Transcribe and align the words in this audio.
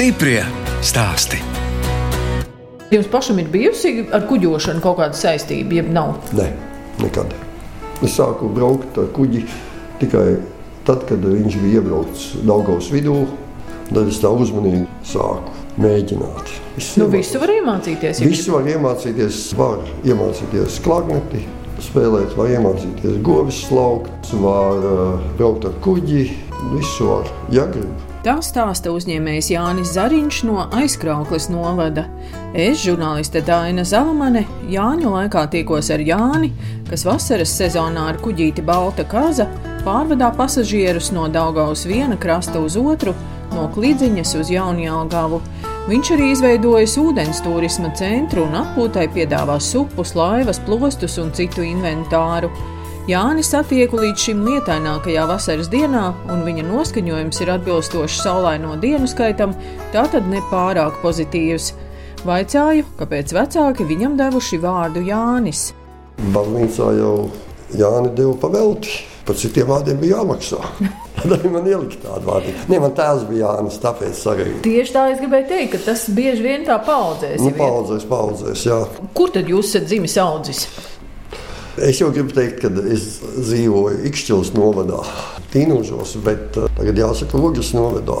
Stiprie 0.00 0.40
stāsti. 0.80 1.36
Jums 2.88 3.08
pašam 3.12 3.36
ir 3.42 3.50
bijusi 3.52 4.06
ar 4.16 4.22
kuģošanu 4.30 4.80
kaut 4.80 4.96
kāda 4.96 5.18
saistība, 5.18 5.76
jeb 5.76 5.90
nav? 5.92 6.14
Nē, 6.32 6.46
nekad. 7.02 7.34
Es 8.00 8.14
sāku 8.16 8.48
braukt 8.48 8.96
ar 8.96 9.10
kuģi 9.12 9.42
tikai 10.00 10.24
tad, 10.88 11.04
kad 11.04 11.20
viņš 11.20 11.60
bija 11.60 11.82
iebraucis 11.82 12.40
Daugavas 12.48 12.88
vidū. 12.94 13.18
Tad 13.90 14.08
es 14.08 14.22
tā 14.24 14.32
uzmanīgi 14.32 14.86
sāku 15.04 15.52
mēģināt. 15.84 16.56
Es 16.80 16.94
Nu, 16.96 17.12
visu 17.12 17.44
var 17.44 17.52
iemācīties. 17.58 18.24
ja 18.24 18.32
Visu 18.32 18.56
var 18.56 18.72
iemācīties, 18.72 19.46
var 19.60 19.84
iemācīties 20.00 20.80
klagneti, 20.80 21.44
spēlēt, 21.90 22.38
var 22.40 22.56
iemācīties 22.56 23.20
govis 23.20 23.66
slaukt, 23.68 24.32
var 24.32 24.80
uh, 24.80 25.32
braukt 25.36 25.68
ar 25.68 25.76
kuģi. 25.84 26.30
Visu 26.72 27.12
var, 27.12 27.28
ja 27.52 27.68
grib. 27.68 28.09
Tā 28.20 28.34
stāsta 28.44 28.90
uzņēmējs 28.92 29.46
Jānis 29.54 29.94
Zariņš 29.94 30.42
no 30.44 30.66
aizkrauklis 30.76 31.46
novada. 31.48 32.02
Es, 32.52 32.82
žurnāliste 32.82 33.40
Dāna 33.46 33.80
Zalamane, 33.88 34.42
Jāņu 34.68 35.14
laikā 35.14 35.46
tikos 35.54 35.88
ar 35.94 36.02
Jāni, 36.04 36.50
kas 36.90 37.06
vasaras 37.08 37.54
sezonā 37.56 38.10
ar 38.10 38.18
kuģīti 38.20 38.60
Balta 38.66 39.06
Kaza 39.08 39.46
pārvadā 39.86 40.28
pasažierus 40.36 41.08
no 41.16 41.30
Daugavas 41.32 41.86
viena 41.88 42.18
krasta 42.20 42.60
uz 42.60 42.76
otru, 42.76 43.14
no 43.54 43.64
Klidziņas 43.72 44.34
uz 44.42 44.52
Jaunjālgavu. 44.52 45.40
Viņš 45.88 46.10
arī 46.18 46.26
izveidojis 46.34 46.98
ūdens 47.00 47.40
turisma 47.40 47.88
centru 47.96 48.44
un 48.44 48.58
atpūtai 48.60 49.06
piedāvā 49.16 49.56
supus, 49.64 50.12
laivas, 50.12 50.60
plostus 50.68 51.16
un 51.24 51.32
citu 51.32 51.64
inventāru. 51.64 52.52
Jānis 53.10 53.48
satieku 53.50 53.98
līdz 53.98 54.22
šim 54.22 54.42
lietainākajā 54.46 55.24
vasaras 55.26 55.70
dienā, 55.72 56.02
un 56.30 56.44
viņa 56.46 56.62
noskaņojums 56.68 57.40
ir 57.42 57.48
atbilstošs 57.56 58.20
saulaino 58.22 58.76
dienu 58.78 59.08
skaitam, 59.10 59.54
tātad 59.90 60.28
nepārāk 60.30 61.00
pozitīvs. 61.02 61.72
Vaicāju, 62.28 62.84
kāpēc 63.00 63.32
vecāki 63.34 63.86
viņam 63.88 64.14
devuši 64.20 64.60
vārdu 64.62 65.02
Jānis. 65.08 65.70
Baznīcā 66.36 66.92
jau 67.00 67.14
Jāni 67.80 68.12
deva 68.14 68.36
pavelti. 68.44 69.00
Par 69.26 69.38
citiem 69.38 69.66
vārdiem 69.72 69.98
bija 69.98 70.20
jāmaksā. 70.20 70.60
Tad 71.18 71.34
arī 71.34 71.50
man 71.56 71.66
ielika 71.66 71.98
tādu 72.04 72.30
vārdu. 72.30 72.54
Nē, 72.70 72.78
man 72.84 72.94
tēvs 73.00 73.26
bija 73.32 73.56
Jānis, 73.56 73.80
tāpēc 73.82 74.22
arī. 74.36 74.48
Tieši 74.68 74.94
tā 74.94 75.08
es 75.16 75.18
gribēju 75.24 75.50
teikt, 75.50 75.74
ka 75.74 75.82
tas 75.90 76.06
bieži 76.14 76.46
vien 76.46 76.68
tā 76.68 76.78
paudzēs. 76.86 77.42
Nu, 77.42 77.50
paudzēs, 77.58 78.06
paudzēs, 78.10 78.64
jā. 78.70 78.80
Kur 79.18 79.34
tad 79.34 79.50
jūs 79.50 79.74
esat 79.74 79.90
dzimis 79.90 80.18
audzis? 80.22 80.66
Es 81.80 81.96
jau 81.96 82.10
gribu 82.12 82.34
teikt, 82.36 82.58
ka 82.60 82.68
es 82.92 83.04
dzīvoju 83.24 84.02
Ikšķils 84.10 84.50
novadā, 84.52 84.98
Tīnūžos, 85.54 86.18
bet 86.24 86.58
eh, 86.60 86.66
tagad 86.76 86.98
jāsaka 87.00 87.40
Lūgas 87.40 87.70
novadā, 87.72 88.18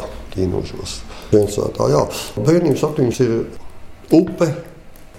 jā. 1.92 2.00
Bērnības 2.40 2.84
aptiņas 2.88 3.20
ir 3.26 3.34
upe, 4.16 4.48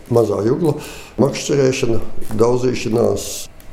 mazā 0.10 0.40
jugla, 0.48 0.74
makšķerēšana, 1.22 2.00
daudzīšanās, 2.42 3.28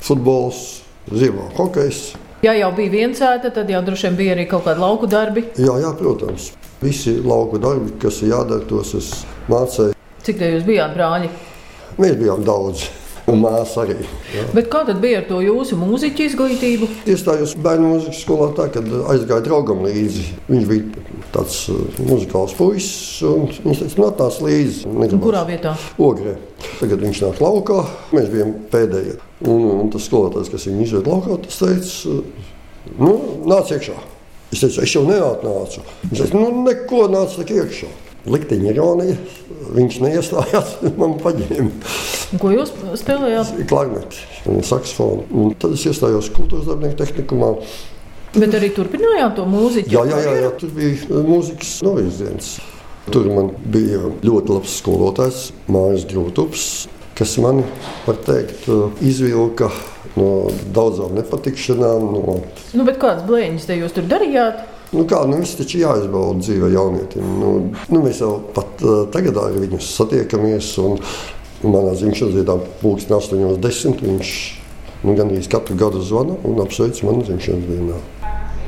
futbols, 0.05 0.61
ziemā 1.09 1.49
hokejs. 1.57 2.03
Ja 2.45 2.53
jau 2.55 2.69
bija 2.77 2.93
viens 2.93 3.25
ēta, 3.25 3.49
tad 3.55 3.73
jau 3.73 3.81
droši 3.89 4.07
vien 4.11 4.21
bija 4.21 4.37
arī 4.37 4.45
kaut 4.53 4.67
kādi 4.69 4.85
lauku 4.85 5.09
darbi. 5.09 5.47
Jā, 5.57 5.79
jā, 5.81 5.95
protams. 5.97 6.51
Visi 6.85 7.17
lauku 7.25 7.57
darbi, 7.59 7.97
kas 7.99 8.21
ir 8.21 8.35
jādara, 8.35 8.69
tos 8.69 8.93
es 9.01 9.11
mācīju. 9.49 9.97
Cik 10.23 10.39
te 10.39 10.53
jūs 10.53 10.69
bijāt 10.69 10.93
brāļi? 10.93 11.33
Mēs 11.99 12.15
bijām 12.21 12.45
daudz, 12.47 12.85
un 13.29 13.41
māsa 13.43 13.83
arī. 13.85 13.97
Jā. 14.33 14.45
Bet 14.55 14.69
kā 14.73 14.83
tad 14.87 14.99
bija 15.03 15.21
ar 15.21 15.27
to 15.29 15.39
jūsu 15.43 15.77
mūziķu 15.79 16.25
izglītību? 16.25 16.89
Iestājos 17.09 17.55
bērnu 17.61 17.93
mūzikas 17.93 18.21
skolā 18.25 18.49
tā, 18.57 18.67
kad 18.73 18.89
aizgāju 19.13 19.45
draugam 19.45 19.83
līdzi. 19.85 20.25
Viņš 20.49 20.67
bija 20.69 21.05
tāds 21.33 21.61
uh, 21.71 21.79
muzikāls 22.03 22.55
puisis, 22.57 23.21
un 23.27 23.47
viņš 23.51 23.83
teica, 23.83 23.99
nu, 24.01 24.07
atnāc 24.09 24.39
līdzi. 24.45 24.91
Negribas. 24.91 25.25
Kurā 25.25 25.45
vietā? 25.47 25.75
Ogrē. 26.01 26.35
Tagad 26.79 27.05
viņš 27.05 27.23
nāk 27.25 27.41
laukā, 27.43 27.79
mēs 28.15 28.29
bijām 28.33 28.53
pēdējie. 28.73 29.17
Un, 29.47 29.65
un 29.85 29.91
tas 29.93 30.07
skolotājs, 30.09 30.51
kas 30.51 30.67
viņu 30.67 30.85
izved 30.85 31.09
laukā, 31.09 31.39
tas 31.45 31.61
teica, 31.61 32.19
nu, 32.99 33.13
nāc 33.47 33.71
iekšā. 33.75 33.95
Es 34.49 34.63
teicu, 34.63 34.81
es 34.81 34.93
jau 34.95 35.05
neatnācu. 35.07 35.85
Viņš 36.09 36.23
teica, 36.23 36.41
nu, 36.41 36.63
neko 36.65 37.05
nāc 37.13 37.37
tik 37.37 37.53
iekšā. 37.59 37.91
Likteņa 38.29 38.73
ironija, 38.73 39.15
viņš 39.75 39.99
neiestājās, 40.05 40.73
man 41.01 41.15
paņēma 41.21 41.69
Ko 42.41 42.51
jūs 42.53 42.73
spēlējāt? 43.01 43.55
klagneti 43.69 44.19
un 44.49 44.59
saksofonu. 44.65 45.25
Un 45.33 45.55
tad 45.59 45.73
es 45.77 45.85
iestājos 45.89 46.29
kultūras 46.35 46.67
darbinieku 46.69 46.99
tehnikumā. 47.01 47.53
Bet 48.35 48.53
arī 48.53 48.69
turpinājāt 48.75 49.33
to 49.39 49.47
mūziķu? 49.49 49.89
Jā, 49.95 50.03
jā, 50.05 50.19
jā, 50.27 50.35
jā 50.45 50.51
tur 50.61 50.73
bija 50.75 50.93
uh, 51.09 51.23
mūzikas 51.25 51.71
novirziens. 51.85 52.51
Tur 53.09 53.25
man 53.33 53.49
bija 53.73 54.03
ļoti 54.21 54.53
labs 54.53 54.75
skolotājs, 54.83 55.39
Mārcis 55.73 56.05
Grūtups, 56.11 56.65
kas 57.17 57.33
man, 57.41 57.63
var 58.05 58.19
teikt, 58.27 58.67
uh, 58.69 58.91
izvilka 59.01 59.71
no 60.13 60.51
daudzām 60.75 61.17
nepatikšanām. 61.17 62.05
No, 62.13 62.37
Nu, 62.77 62.85
bet 62.85 63.01
kādas 63.01 63.25
blēņas 63.25 63.65
te 63.65 63.79
jūs 63.81 63.97
tur 63.97 64.05
darījāt? 64.09 64.61
Nu 64.93 65.05
kā, 65.09 65.23
nu, 65.29 65.39
viss 65.41 65.57
taču 65.59 65.81
jāizbauda 65.81 66.43
dzīve 66.43 66.71
jaunietim. 66.73 67.25
Nu, 67.41 67.51
nu, 67.89 68.01
mēs 68.03 68.21
jau 68.23 68.37
pat 68.55 68.81
uh, 68.85 69.03
tagad 69.13 69.37
ar 69.41 69.57
viņu 69.57 69.81
satiekamies. 69.83 70.71
Un, 70.83 70.97
manā 71.59 71.91
dzimšanas 71.91 72.37
dienā, 72.37 72.55
pulksten 72.79 73.17
8.10. 73.17 73.99
viņš 74.05 74.29
nu, 75.03 75.15
gandrīz 75.15 75.49
katru 75.51 75.75
gadu 75.79 75.99
zvana 76.03 76.37
un 76.47 76.61
apsveic 76.63 77.01
manu 77.07 77.25
dzimšanas 77.27 77.67
dienā. 77.67 77.99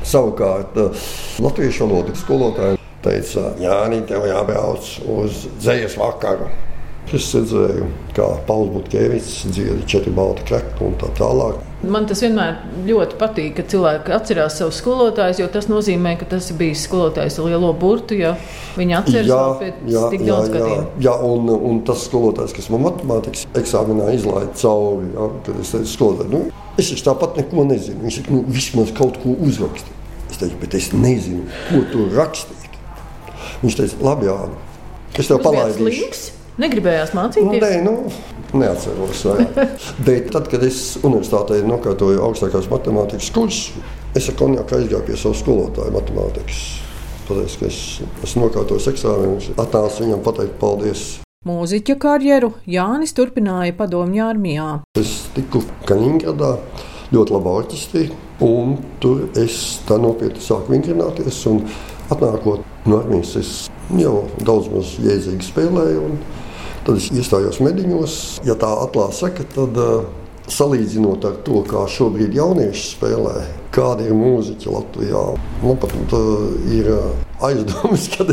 Savukārt, 0.08 0.76
uh, 0.76 1.06
latviešu 1.40 1.86
valodas 1.86 2.20
skolotāja 2.24 2.76
teica, 3.02 3.52
Jānis, 3.62 4.04
tev 4.10 4.26
jābrauc 4.28 4.92
uz 5.16 5.46
dzējas 5.62 5.96
vakaru. 5.98 6.50
Es 7.12 7.26
redzēju, 7.36 7.86
kā 8.16 8.24
Pauls 8.48 8.70
Buļbuļsaktas 8.72 9.52
dziedā 9.52 9.82
četri 9.84 10.12
balti 10.16 10.46
kreki 10.48 10.80
un 10.86 10.94
tā 10.96 11.10
tālāk. 11.18 11.58
Man 11.84 12.06
tas 12.08 12.22
vienmēr 12.24 12.62
ļoti 12.88 13.18
patīk, 13.20 13.50
ka 13.58 13.66
cilvēki 13.68 14.14
atcerās 14.16 14.56
savus 14.56 14.78
skolotājus, 14.80 15.42
jo 15.42 15.48
tas 15.52 15.68
nozīmē, 15.68 16.14
ka 16.16 16.30
tas 16.30 16.48
ir 16.48 16.56
bijis 16.62 16.86
skolotājs 16.86 17.36
ar 17.36 17.50
lielo 17.50 17.74
burtu, 17.76 18.16
ja 18.16 18.32
viņi 18.78 18.96
atceras 18.96 19.28
vēl 19.28 19.54
pēc 19.60 20.08
tik 20.14 20.24
daudz 20.24 20.48
jā, 20.48 20.56
gadiem. 20.56 20.88
jā, 21.04 21.14
un, 21.28 21.52
un 21.52 21.84
tas 21.84 22.08
skolotājs, 22.08 22.56
kas 22.56 22.72
man 22.72 22.86
matemātikas 22.86 23.44
eksāmenā 23.60 24.08
izlaiž 24.16 24.52
cauri, 24.62 25.12
jā, 25.12 25.30
kad 25.44 25.62
es 25.66 25.76
teicu, 25.76 25.92
skolotāj, 25.92 26.32
nu, 26.32 26.44
es 26.80 26.92
taču 26.94 27.08
tāpat 27.12 27.40
neko 27.42 27.68
nezinu. 27.74 28.06
Viņš 28.06 28.20
saka, 28.22 28.38
nu, 28.38 28.44
vismaz 28.56 28.92
kaut 28.96 29.18
ko 29.20 29.36
uzrakstīt. 29.44 30.04
Es 30.30 30.40
teicu, 30.40 30.62
bet 30.62 30.78
es 30.80 30.92
nezinu, 30.96 31.44
ko 31.68 31.82
tur 31.92 32.14
rakstīt. 32.16 32.78
Viņš 33.66 33.82
teica, 33.82 34.04
labi, 34.06 34.30
jā, 34.32 34.38
es 35.18 35.28
tev 35.28 35.44
palaidīšu. 35.44 36.38
Negribējās 36.60 37.14
Nu, 37.14 37.20
mācīties. 37.20 37.62
nē, 37.62 37.72
nu, 37.86 37.94
neatceros. 38.52 39.24
vai. 39.24 39.46
Bet 40.06 40.30
tad, 40.34 40.48
kad 40.52 40.62
es 40.66 40.98
universitātē 41.02 41.62
nokārtoju 41.66 42.20
augstākās 42.26 42.68
matemātikas 42.72 43.30
kursu, 43.34 43.82
es 44.16 44.28
ar 44.28 44.36
konjaku 44.40 44.76
aizgāju 44.76 45.06
pie 45.08 45.16
savas 45.16 45.40
skolotāja 45.44 45.94
matemātikas. 45.94 46.62
Pateicu, 47.28 47.58
ka 47.60 47.66
es 47.70 47.80
esmu 48.26 48.48
nokārtojis 48.48 48.88
eksāmenus, 48.92 49.50
atnācu 49.56 50.02
viņam 50.04 50.24
pateikt 50.26 50.58
paldies. 50.60 51.04
Mūziķa 51.46 51.96
karjeru 51.98 52.52
Jānis 52.70 53.14
turpināja 53.16 53.74
padomju 53.78 54.22
armijā. 54.26 54.66
Es 54.98 55.24
tiku 55.34 55.62
Kaņģeradā, 55.88 56.52
ļoti 57.14 57.34
labā 57.34 57.54
orķestrī, 57.62 58.04
un 58.46 58.76
tur 59.02 59.24
es 59.38 59.80
tā 59.88 59.98
nopietni 59.98 60.42
sāku 60.42 60.74
vingrināties. 60.74 61.40
un 61.50 61.64
Atnākot 62.12 62.60
no 62.84 62.98
armijas, 62.98 63.36
es 63.40 63.50
jau 63.96 64.24
daudz 64.44 64.66
maz 64.72 64.90
jēdzīgi 65.00 65.46
spēlēju, 65.46 66.00
un 66.04 66.18
tad 66.86 66.98
es 66.98 67.10
iestājos 67.14 67.60
mediņos. 67.62 68.18
Ja 68.48 68.56
tā 68.58 68.70
atklāti 68.84 69.20
saka, 69.20 69.46
tad 69.54 69.78
uh, 69.80 70.04
salīdzinot 70.50 71.24
ar 71.28 71.38
to, 71.46 71.62
kā 71.68 71.84
šobrīd 71.90 72.34
jaunieši 72.36 72.86
spēlē, 72.96 73.36
kāda 73.74 74.08
ir 74.08 74.16
mūziķa 74.18 74.72
Latvijā, 74.74 75.22
man 75.62 75.78
pat 75.82 75.94
uh, 76.18 76.48
ir 76.74 76.90
uh, 76.92 77.12
aizdomas, 77.46 78.08
ka 78.14 78.26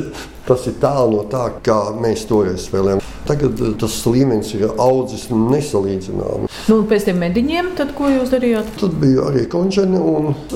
tas 0.50 0.66
ir 0.70 0.80
tālu 0.82 1.20
no 1.20 1.26
tā, 1.30 1.46
kā 1.66 1.78
mēs 1.98 2.26
toreiz 2.30 2.66
spēlējām. 2.66 3.04
Tagad 3.30 3.60
tas 3.78 3.96
līmenis 4.10 4.56
ir 4.58 4.72
audzis 4.82 5.28
nesalīdzināmi. 5.30 6.50
Nu, 6.70 6.80
pēc 6.90 7.06
tam 7.10 7.22
mediņiem, 7.22 7.74
tad 7.78 7.94
ko 7.98 8.10
jūs 8.10 8.34
darījāt? 8.34 8.72
Tad 8.82 8.96
bija 9.02 9.28
arī 9.30 9.46
koncerti. 9.52 10.02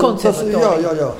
Tas, 0.00 0.42
jā, 0.50 0.72
jā, 0.82 0.94
jā, 0.98 1.10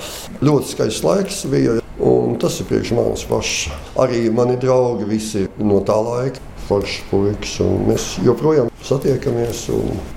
ļoti 0.42 0.72
skaists 0.72 1.06
laiks 1.06 1.44
bija. 1.52 1.78
Un 2.04 2.34
tas 2.42 2.56
ir 2.58 2.66
priekš 2.66 2.90
manis 2.96 3.22
pašs. 3.30 3.68
Arī 4.02 4.26
mani 4.34 4.56
draugi 4.58 5.06
visi 5.06 5.44
no 5.62 5.78
tā 5.86 5.94
laika. 6.02 6.42
Foršs 6.68 7.02
puikas, 7.10 7.58
mēs 7.88 8.06
joprojām 8.24 8.70
satiekamies. 8.84 9.64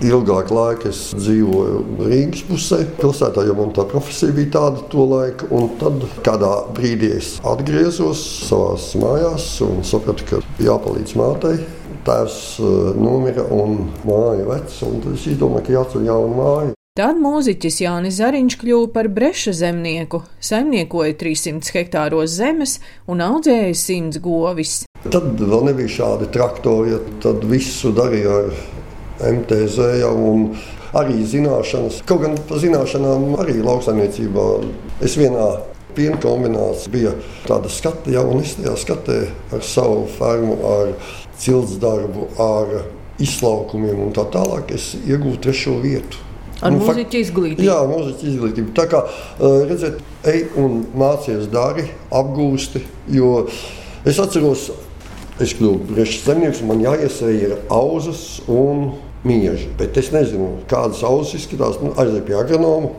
Ilgāk 0.06 0.52
laika 0.54 0.92
es 0.92 1.02
dzīvoju 1.18 1.82
Rīgas 2.08 2.44
pusē, 2.48 2.82
pilsētā, 3.00 3.46
jo 3.48 3.56
man 3.58 3.74
tā 3.76 3.88
profesija 3.90 4.36
bija 4.36 4.54
tāda 4.58 4.86
to 4.92 5.08
laiku. 5.12 5.50
Un 5.58 5.74
tad 5.82 6.08
kādā 6.26 6.54
brīdī 6.78 7.14
es 7.18 7.36
atgriezos 7.48 8.24
savā 8.48 8.76
mājās 9.04 9.50
un 9.66 9.84
sapratu, 9.88 10.28
ka 10.30 10.42
jāpalīdz 10.64 11.18
mātei. 11.20 11.60
Tēvs 12.08 12.40
uh, 12.64 12.74
nomira 12.96 13.44
un 13.52 13.90
māja 14.08 14.48
vecs, 14.48 14.80
un 14.88 15.02
es 15.12 15.28
izdomāju, 15.28 15.68
ka 15.68 15.80
jāceļ 15.80 16.08
jauna 16.08 16.36
māja. 16.38 16.77
Tad 16.98 17.20
mūziķis 17.22 17.76
Jānis 17.84 18.16
Zariņš 18.18 18.56
kļuva 18.58 18.88
par 18.90 19.06
breša 19.14 19.52
zemnieku, 19.54 20.24
saimniekoja 20.42 21.14
300 21.20 21.76
hektāros 21.76 22.34
zemes 22.40 22.80
un 23.06 23.22
audzēja 23.22 23.76
100 23.78 24.22
govis. 24.26 24.72
Tad 25.06 25.38
vēl 25.38 25.68
nebija 25.68 25.94
šādi 25.94 26.32
traktori, 26.34 26.98
tad 27.22 27.46
visu 27.46 27.94
darīja 27.94 28.40
ar 28.40 29.30
MTZ 29.30 29.92
jau 30.02 30.12
un 30.32 30.50
arī 30.98 31.22
zināšanas. 31.22 32.02
Kaut 32.10 32.26
gan 32.26 32.34
par 32.50 32.66
zināšanām 32.66 33.30
arī 33.46 33.60
lauksaimniecībā 33.62 34.50
es 35.06 35.22
vienā 35.22 35.52
piena 35.94 36.18
kombinācija 36.26 36.98
bija 36.98 37.16
tāda 37.46 37.70
skata, 37.70 38.10
jau 38.18 38.26
un 38.34 38.42
es 38.42 38.58
tajā 38.58 38.74
skatē 38.88 39.24
ar 39.54 39.68
savu 39.76 40.08
fermu, 40.18 40.58
ar 40.66 40.96
cilts 41.38 41.78
darbu, 41.78 42.32
ar 42.42 42.80
izlaukumiem 43.22 44.08
un 44.10 44.18
tā 44.18 44.26
tālāk. 44.34 44.74
Es 44.74 44.96
iegūstu 45.04 45.46
trešo 45.46 45.84
vietu. 45.86 46.26
Ar 46.62 46.74
nu, 46.74 46.82
mūziķu 46.82 47.20
izglītību. 47.22 47.66
Jā, 47.68 47.78
mūziķu 47.90 48.30
izglītību. 48.32 48.74
Tā 48.78 48.88
kā 48.90 49.04
redzēt, 49.40 50.00
ej 50.30 50.44
un 50.58 50.80
mācies 50.98 51.50
dari, 51.54 51.86
apgūsti. 52.16 52.82
Jo 53.14 53.46
es 54.08 54.22
atceros, 54.22 54.72
es 55.44 55.54
kļuvu 55.58 55.92
par 55.92 56.10
zemnieks, 56.14 56.64
man 56.66 56.82
jāiesēja 56.82 57.52
ir 57.52 57.56
auzas 57.74 58.42
un 58.50 58.96
mieži. 59.28 59.70
Bet 59.78 59.98
es 60.02 60.10
nezinu, 60.16 60.56
kādas 60.72 61.04
ausis 61.06 61.44
izskatās. 61.44 61.78
Nu, 61.84 61.94
Aizēju 62.00 62.26
pie 62.26 62.38
agronoma. 62.40 62.96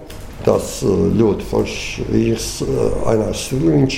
Tas 0.46 0.78
ļoti 0.86 1.46
foršs 1.50 1.86
vīrs, 2.12 2.48
Ainārs 3.10 3.48
Siliņš, 3.48 3.96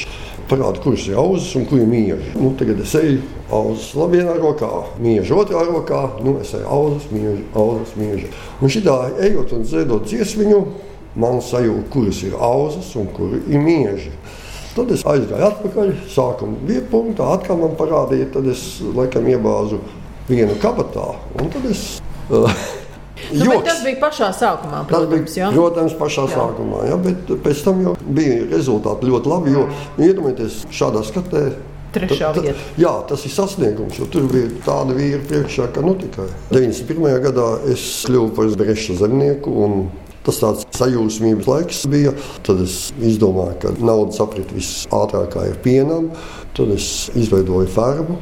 parāda, 0.50 0.82
kurš 0.82 1.08
ir 1.12 1.18
auzas 1.20 1.52
un 1.58 1.66
kur 1.70 1.80
ir 1.80 1.88
mieži. 1.88 2.32
Nu, 2.34 2.50
tagad 2.58 2.82
es 2.82 2.94
eju 2.98 3.20
auzas 3.54 3.92
vienā 4.12 4.34
rokā, 4.40 4.70
mieži 5.02 5.34
otrā 5.36 5.62
rokā, 5.68 6.02
nu 6.26 6.36
es 6.42 6.52
eju 6.58 6.66
auzas, 6.66 7.06
mieži, 7.14 7.44
auzas, 7.54 7.94
mieži. 8.00 8.30
Un 8.60 8.72
šitā 8.72 8.96
ejot 9.28 9.54
un 9.56 9.64
dziedot 9.66 10.08
dziesmiņu, 10.10 10.60
man 11.20 11.40
sajūta, 11.44 11.86
kuras 11.94 12.22
ir 12.26 12.36
auzas 12.38 12.90
un 12.98 13.08
kur 13.14 13.38
ir 13.38 13.62
mieži. 13.62 14.12
Tad 14.74 14.92
es 14.94 15.02
aizgāju 15.02 15.48
atpakaļ, 15.48 15.94
sākuma 16.10 16.60
viepunktā, 16.68 17.32
atkal 17.34 17.58
man 17.58 17.74
parādīja, 17.78 18.28
tad 18.36 18.46
es 18.52 18.62
laikam 18.94 19.26
iebāzu 19.30 19.80
vienu 20.28 20.54
kabatā, 20.62 21.08
un 21.40 21.50
tad 21.50 21.66
es 21.70 21.98
Nu, 23.32 23.60
tas 23.64 23.82
bija 23.84 23.98
pašā 24.00 24.30
sākumā. 24.36 24.84
Protams, 24.90 25.34
bija, 25.34 25.50
protams 25.54 25.96
pašā 25.98 26.26
jā. 26.26 26.36
sākumā. 26.36 26.84
Jā, 26.90 26.98
bet 27.04 27.32
pēc 27.44 27.64
tam 27.66 27.82
jau 27.84 27.96
bija 28.18 28.44
rezultāti 28.50 29.10
ļoti 29.10 29.32
labi. 29.32 29.54
Jo 29.54 29.66
iedomājieties, 30.00 30.62
šādā 30.74 31.04
skatē. 31.06 31.44
Trešā 31.94 32.28
ta, 32.36 32.42
ta, 32.44 32.52
jā, 32.78 32.92
tas 33.10 33.24
ir 33.26 33.32
sasniegums, 33.34 33.96
tur 34.12 34.28
bija 34.30 34.46
tāda 34.62 34.94
vīra 34.94 35.18
priekšā, 35.26 35.72
ka 35.74 35.82
nu 35.82 35.96
tikai 35.98 36.28
91. 36.52 37.16
gadā 37.24 37.46
es 37.72 38.04
kļuvu 38.06 38.30
par 38.36 38.54
breša 38.60 39.00
zemnieku. 39.00 39.56
Tas 40.20 40.36
tāds 40.36 40.66
sajūsmības 40.76 41.46
laiks 41.48 41.78
bija. 41.88 42.12
Tad 42.44 42.60
es 42.60 42.90
izdomāju, 43.00 43.56
ka 43.62 43.72
nauda 43.80 44.12
saprit 44.12 44.52
visātrākā 44.52 45.46
ir 45.48 45.56
pienam. 45.64 46.10
Tad 46.54 46.74
es 46.76 47.08
izveidoju 47.16 47.70
fermu, 47.72 48.18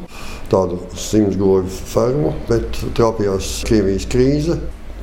tādu 0.52 0.78
simts 0.94 1.36
goju 1.36 1.66
fermu, 1.66 2.36
bet 2.48 2.78
trāpījās 2.96 3.56
Krievijas 3.66 4.06
krīze 4.14 4.60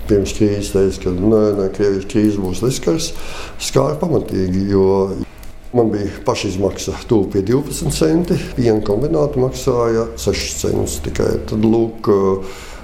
pirms 0.09 0.33
krīzes 0.37 0.73
teica, 0.73 1.03
ka 1.05 1.13
nē, 1.15 1.43
nē, 1.59 1.69
Krievijas 1.75 2.09
krīze 2.11 2.41
būs 2.41 2.61
liskars, 2.65 3.11
skāra 3.61 3.97
pamatīgi. 4.01 4.67
Man 5.75 5.89
bija 5.91 6.21
pašizmaksa 6.23 6.93
tuvu 7.09 7.27
pie 7.33 7.41
12 7.43 7.91
centi, 7.91 8.37
piena 8.55 8.79
kombināta 8.85 9.41
maksāja 9.41 10.05
6 10.23 10.61
centus 10.61 11.01
tikai. 11.03 11.33
Tad, 11.49 11.65
lūk, 11.67 12.07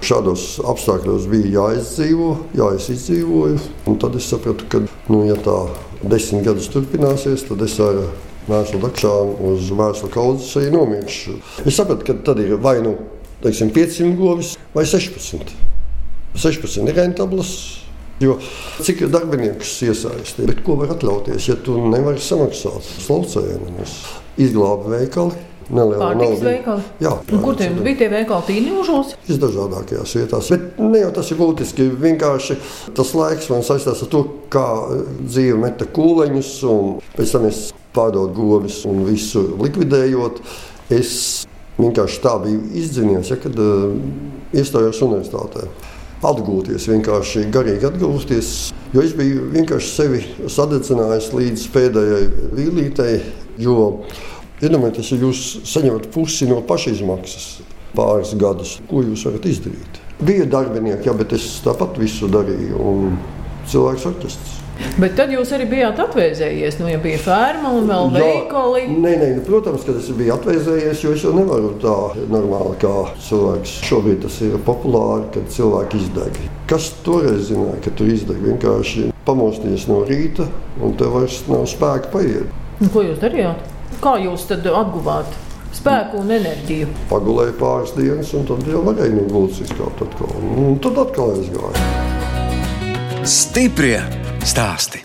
šādos 0.03 0.57
apstākļos 0.73 1.29
bija 1.31 1.53
jāizdzīvo, 1.55 2.33
jāizdzīvoju. 2.59 3.61
Tad 4.01 4.19
es 4.19 4.27
sapratu, 4.33 4.67
ka, 4.67 4.83
nu, 5.07 5.23
ja 5.29 5.39
tā 5.39 5.55
desmit 6.03 6.43
gadus 6.49 6.67
turpināsies, 6.73 7.47
tad 7.47 7.63
es 7.63 7.77
ar 7.79 8.03
mēslu 8.51 8.81
dakšām 8.83 9.33
uz 9.53 9.71
mēslu 9.77 10.11
kaudzes 10.11 10.51
arī 10.59 10.75
nomiršu. 10.75 11.39
Es 11.63 11.77
sapratu, 11.79 12.09
ka 12.09 12.19
tad 12.27 12.43
ir 12.43 12.57
vai 12.59 12.79
nu 12.83 12.97
teiksim, 13.41 13.71
500 13.73 14.15
govis 14.17 14.57
vai 14.73 14.85
16. 14.85 15.70
16 16.35 16.87
ir 16.87 16.97
rentablas. 16.97 17.53
Jo 18.21 18.35
cik 18.85 19.07
darbiniekus 19.09 19.79
iesaistīja, 19.81 20.51
bet 20.51 20.59
ko 20.61 20.75
var 20.77 20.91
atļauties, 20.93 21.47
ja 21.49 21.55
tu 21.57 21.79
nevari 21.89 22.21
samaksāt 22.21 22.85
slaucējumus, 23.01 23.95
izglābt 24.41 24.85
veikali? 24.91 25.47
Pārtikas 25.71 26.41
veikali. 26.43 26.83
Jā, 27.01 27.11
kur 27.31 27.55
tie 27.57 27.69
bija 27.73 27.97
tie 28.01 28.09
veikali 28.11 28.47
tīņūžos? 28.49 29.13
Visdažādākajās 29.29 30.15
vietās. 30.19 30.49
Bet 30.51 30.81
ne 30.83 31.01
jau 31.01 31.11
tas 31.15 31.29
ir 31.31 31.39
būtiski. 31.39 31.87
Vienkārši 32.01 32.57
tas 32.97 33.13
laiks 33.15 33.47
man 33.53 33.63
saistās 33.65 34.03
ar 34.03 34.11
to, 34.11 34.25
kā 34.51 34.65
dzīve 35.21 35.61
meta 35.61 35.87
kūleņus, 35.95 36.51
un 36.69 36.97
pēc 37.15 37.37
tam 37.37 37.47
es 37.49 37.69
pārdodu 37.95 38.35
govis 38.35 38.81
un 38.89 39.05
visu 39.07 39.45
likvidējot. 39.61 40.43
Es 40.91 41.13
vienkārši 41.79 42.21
tā 42.21 42.35
biju 42.43 42.65
izdzinies, 42.81 43.31
ja, 43.31 43.39
kad 43.39 43.55
uh, 43.55 43.95
iestājos 44.51 44.99
universitātē 45.07 45.69
atgūties, 46.25 46.87
vienkārši 46.91 47.47
garīgi 47.53 47.87
atgūties. 47.89 48.51
Jo 48.91 49.03
es 49.05 49.15
biju 49.17 49.47
vienkārši 49.53 49.89
sevi 49.89 50.21
sadedzinājis 50.51 51.31
līdz 51.35 51.65
pēdējai 51.73 52.23
vīlītei, 52.57 53.17
jo 53.63 53.75
iedomājieties, 54.61 55.11
ja 55.13 55.19
jūs 55.25 55.43
saņemat 55.71 56.09
pusi 56.13 56.49
no 56.49 56.61
pašizmaksas 56.67 57.49
pāris 57.95 58.35
gadus, 58.39 58.77
ko 58.89 59.03
jūs 59.05 59.25
varat 59.27 59.47
izdarīt. 59.49 60.01
Bija 60.21 60.45
darbinieki, 60.45 61.09
jā, 61.09 61.15
bet 61.17 61.33
es 61.37 61.47
tāpat 61.65 61.97
visu 61.99 62.29
darīju, 62.31 62.77
un 62.77 63.15
cilvēks 63.71 64.09
orķestris. 64.11 64.60
Bet 65.01 65.15
tad 65.17 65.31
jūs 65.33 65.51
arī 65.55 65.65
bijāt 65.71 65.99
atvēzējies. 66.03 66.77
Nu, 66.81 66.87
ja 66.91 66.99
bija 67.01 67.19
ferma 67.21 67.71
un 67.77 67.89
vēl 67.89 68.11
veikali. 68.15 68.83
Nē, 68.91 69.13
nē, 69.21 69.29
nu, 69.37 69.43
protams, 69.47 69.85
ka 69.87 69.95
es 69.97 70.09
biju 70.17 70.35
atvēzējies, 70.35 71.03
jo 71.05 71.13
es 71.15 71.25
jau 71.25 71.33
nevaru 71.35 71.73
tā 71.81 71.95
normāli 72.31 72.77
kā 72.81 72.95
cilvēks. 73.27 73.77
Šobrīd 73.87 74.23
tas 74.25 74.39
ir 74.45 74.57
populāri, 74.67 75.29
kad 75.35 75.51
cilvēki 75.55 76.01
izdeg. 76.01 76.41
Kas 76.71 76.91
toreiz 77.05 77.47
zināja, 77.49 77.79
ka 77.85 77.95
tu 77.97 78.09
izdeg? 78.11 78.41
Vienkārši 78.45 79.09
pamosties 79.27 79.87
no 79.91 80.01
rīta 80.07 80.47
un 80.81 80.97
tev 80.99 81.15
vairs 81.19 81.43
nav 81.51 81.67
spēka 81.69 82.11
paiet. 82.13 82.59
Un 82.81 82.91
ko 82.93 83.05
jūs 83.05 83.21
darījāt? 83.21 83.63
Kā 84.01 84.17
jūs 84.23 84.49
tad 84.49 84.67
atguvāt? 84.67 85.39
spēku 85.75 86.21
un 86.21 86.33
enerģiju. 86.35 86.89
Pagulēju 87.11 87.53
pāris 87.59 87.93
dienas, 87.95 88.33
un 88.37 88.47
tad 88.49 88.67
jau 88.67 88.83
varēja 88.87 89.15
no 89.15 89.27
gultas 89.31 89.61
izkāpt 89.65 90.03
atkal. 90.07 90.33
Un 90.51 90.75
tad 90.83 90.99
atkal 91.05 91.31
aizgāju. 91.37 91.85
Stiprie 93.23 93.99
stāsti. 94.47 95.01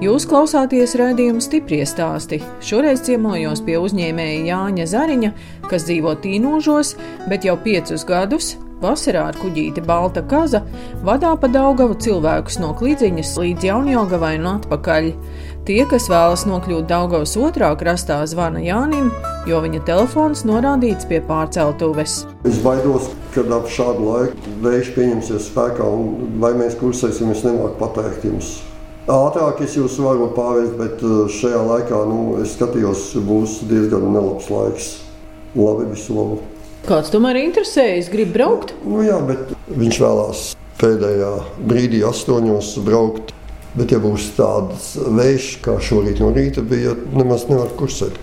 Jūs 0.00 0.24
klausāties 0.24 0.94
raidījuma 0.96 1.44
stipri 1.44 1.82
stāstī. 1.84 2.40
Šoreiz 2.64 3.04
ciemojos 3.04 3.60
pie 3.66 3.76
uzņēmēja 3.82 4.40
Jāņa 4.48 4.88
Zariņa, 4.88 5.30
kas 5.68 5.84
dzīvo 5.86 6.16
Tīnožos, 6.24 6.96
bet 7.28 7.44
jau 7.44 7.58
piecus 7.60 8.06
gadus 8.08 8.54
vasarā 8.80 9.26
ar 9.30 9.36
kuģīti 9.36 9.84
Balta 9.84 10.22
Kaza 10.26 10.62
vadā 11.04 11.34
pa 11.40 11.50
Daugavu 11.52 11.98
cilvēkus 12.00 12.58
no 12.62 12.72
Klīdziņas 12.78 13.34
līdz 13.42 13.68
Jaunjogavai 13.68 14.34
un 14.40 14.48
atpakaļ. 14.54 15.10
Tie, 15.68 15.82
kas 15.84 16.06
vēlas 16.08 16.46
nokļūt 16.48 16.86
Daugavas 16.88 17.34
otrā 17.36 17.68
krastā, 17.76 18.16
zvana 18.24 18.62
Jānim, 18.64 19.10
jo 19.44 19.58
viņa 19.60 19.82
telefons 19.84 20.40
norādīts 20.48 21.04
pie 21.04 21.18
pārceltuves. 21.26 22.14
Es 22.48 22.62
baidos, 22.64 23.10
ka 23.34 23.44
ap 23.52 23.66
šādu 23.68 24.06
laiku 24.06 24.54
vējš 24.64 24.88
pieņemsies 24.94 25.48
spēkā, 25.50 25.84
un 25.84 26.38
vai 26.40 26.54
mēs 26.56 26.78
kursēsim, 26.80 27.34
es 27.34 27.44
nemāku 27.44 27.76
pateikt 27.82 28.24
jums. 28.24 28.54
Ātrāk 29.12 29.60
es 29.66 29.74
jūs 29.76 29.98
varu 30.00 30.30
pārvest, 30.32 30.78
bet 30.80 31.04
uh, 31.04 31.26
šajā 31.28 31.60
laikā 31.66 31.98
nu, 32.08 32.20
es 32.40 32.54
skatījos, 32.56 33.10
būs 33.28 33.58
diezgan 33.68 34.06
nelabs 34.14 34.48
laiks. 34.48 34.88
Labi, 35.58 35.90
visu 35.90 36.16
labu! 36.16 36.38
Kāds 36.88 37.12
tomēr 37.12 37.36
interesējas, 37.42 38.08
grib 38.08 38.32
braukt? 38.32 38.72
Nu, 38.86 39.02
jā, 39.04 39.20
bet 39.28 39.52
viņš 39.68 40.00
vēlās 40.06 40.46
pēdējā 40.80 41.34
brīdī, 41.68 42.00
astoņos, 42.08 42.72
braukt 42.86 43.34
Bet, 43.78 43.92
ja 43.94 44.00
būs 44.02 44.32
tāds 44.34 44.92
vējš, 44.98 45.50
kā 45.62 45.76
šorīt 45.78 46.22
no 46.24 46.32
rīta 46.34 46.64
bija, 46.66 46.96
nemaz 47.14 47.46
nevar 47.50 47.70
kursēt. 47.78 48.16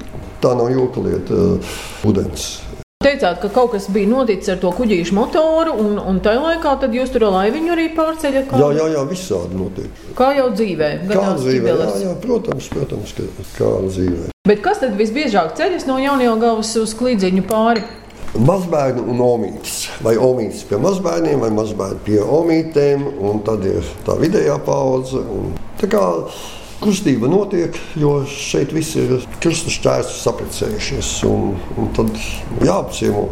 Tā 0.44 0.52
nav 0.58 0.70
joka 0.74 1.04
lieta, 1.06 1.38
uh, 1.38 1.78
ūdens. 2.06 2.50
Teicāt, 2.98 3.38
ka 3.40 3.50
kaut 3.54 3.72
kas 3.76 3.86
bija 3.94 4.10
noticis 4.10 4.50
ar 4.52 4.58
to 4.60 4.72
kuģīšu 4.74 5.16
motoru, 5.16 5.76
un, 5.80 6.00
un 6.02 6.18
tajā 6.26 6.42
laikā 6.44 6.74
jūs 6.98 7.14
tur 7.14 7.28
laiviņu 7.30 7.72
arī 7.76 7.86
pārceļat? 7.96 8.48
Kā... 8.50 8.60
Jā, 8.60 8.70
jā, 8.76 8.88
jā, 8.96 9.04
visādi 9.08 9.60
notiek. 9.60 10.02
Kā 10.18 10.32
jau 10.36 10.48
dzīvē? 10.52 10.90
Kā 11.12 11.28
dzīvē, 11.38 11.76
jā, 11.78 11.92
jā, 12.04 12.16
protams, 12.26 12.68
protams, 12.74 13.14
ka 13.16 13.30
kā 13.56 13.70
dzīvē. 13.86 14.34
Bet 14.50 14.66
kas 14.66 14.82
tad 14.84 14.98
visbiežāk 15.00 15.56
ceļas 15.60 15.88
no 15.88 16.00
jaunajā 16.02 16.34
galvas 16.42 16.74
uz 16.82 16.98
klīdziņu 16.98 17.46
pāri? 17.48 17.86
Mazbērni 18.36 19.02
un 19.08 19.24
omītis. 19.24 19.88
Vai 20.04 20.18
omītis 20.22 20.66
pie 20.68 20.80
mazbērniem, 20.82 21.40
vai 21.42 21.50
mazbērni 21.56 22.04
pie 22.06 22.20
omītēm. 22.22 23.08
Tad 23.48 23.66
ir 23.66 23.88
tā 24.06 24.18
vidējā 24.20 24.60
paudze. 24.66 25.24
Tā 25.82 25.90
kā 25.92 26.04
kustība 26.84 27.30
notiek, 27.32 27.78
jo 27.98 28.20
šeit 28.30 28.74
viss 28.76 28.98
ir 29.00 29.18
krusta 29.42 29.74
šķērsus 29.74 30.24
saprecējušies. 30.28 31.12
Un, 31.30 31.54
un 31.78 31.94
tad 31.98 32.12
jāapciemo 32.66 33.28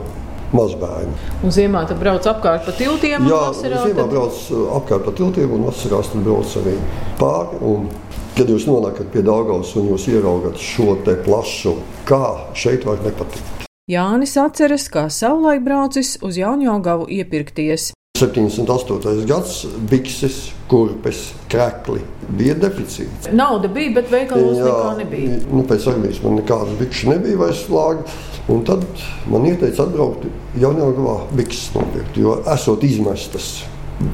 mazbērni. 0.56 1.16
Un 1.44 1.54
ziemā 1.54 1.84
tad 1.90 2.00
brauc 2.02 2.26
apkārt 2.30 2.66
pa 2.68 2.74
tiltiem? 2.78 3.28
Jā, 3.30 3.42
vasarā, 3.50 3.84
ziemā 3.86 4.04
tad... 4.04 4.14
brauc 4.14 4.40
apkārt 4.80 5.06
pa 5.08 5.16
tiltiem 5.20 5.54
un 5.58 5.68
vasarās 5.70 6.14
tad 6.14 6.26
brauc 6.26 6.56
arī 6.62 6.78
pāri. 7.22 7.62
Un, 7.66 7.92
kad 8.36 8.50
jūs 8.52 8.68
nonākat 8.68 9.12
pie 9.14 9.24
Daugavas 9.26 9.76
un 9.80 9.94
jūs 9.94 10.10
ieraugat 10.12 10.60
šo 10.62 10.98
te 11.06 11.16
plašu, 11.28 11.78
kā 12.10 12.24
šeit 12.58 12.88
var 12.88 13.00
nepatikt. 13.06 13.65
Jānis 13.86 14.32
atceras, 14.42 14.88
kā 14.90 15.04
savulaik 15.14 15.60
braucis 15.62 16.16
uz 16.26 16.40
Jaunjaugavu 16.40 17.06
iepirkties. 17.20 17.92
78. 18.18 19.28
gads, 19.30 19.60
bikses, 19.92 20.40
kurpes, 20.72 21.20
krekli 21.54 22.02
bija 22.34 22.56
deficīts. 22.58 23.30
Nauda 23.38 23.70
bija, 23.70 23.92
bet 24.00 24.10
veikalos 24.10 24.58
nekā 24.58 24.96
nebija. 25.04 25.38
Nu, 25.52 25.62
pēc 25.70 25.86
armijas 25.92 26.18
man 26.24 26.40
nekādas 26.40 26.74
bikses 26.80 27.12
nebija 27.12 27.38
vairs 27.44 27.62
slāga. 27.68 28.08
Un 28.50 28.66
tad 28.66 28.82
man 29.30 29.46
ieteica 29.46 29.86
atbraukt 29.86 30.26
Jaunjāgavā 30.58 31.20
bikses 31.38 31.70
nopirkt, 31.78 32.18
jo 32.18 32.40
esot 32.56 32.82
izmestas 32.90 33.52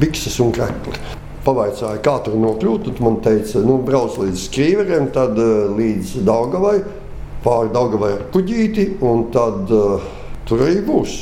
bikses 0.03 0.35
un 0.43 0.51
krekli. 0.51 0.99
Pavaicāja, 1.45 2.03
kā 2.03 2.19
tur 2.25 2.35
nokļūt, 2.43 2.89
tad 2.89 2.99
man 3.07 3.21
teica, 3.23 3.63
nu, 3.63 3.79
brauc 3.87 4.19
līdz 4.19 4.49
Skrīveriem, 4.49 5.07
tad 5.15 5.39
uh, 5.39 5.71
līdz 5.79 6.19
Daugavai, 6.27 6.81
pāri 7.45 7.73
Daugavai 7.73 8.13
kuģīti, 8.33 8.87
un 9.07 9.27
tad 9.33 9.71
uh, 9.73 10.11
tur 10.49 10.65
arī 10.67 10.83
būs. 10.85 11.17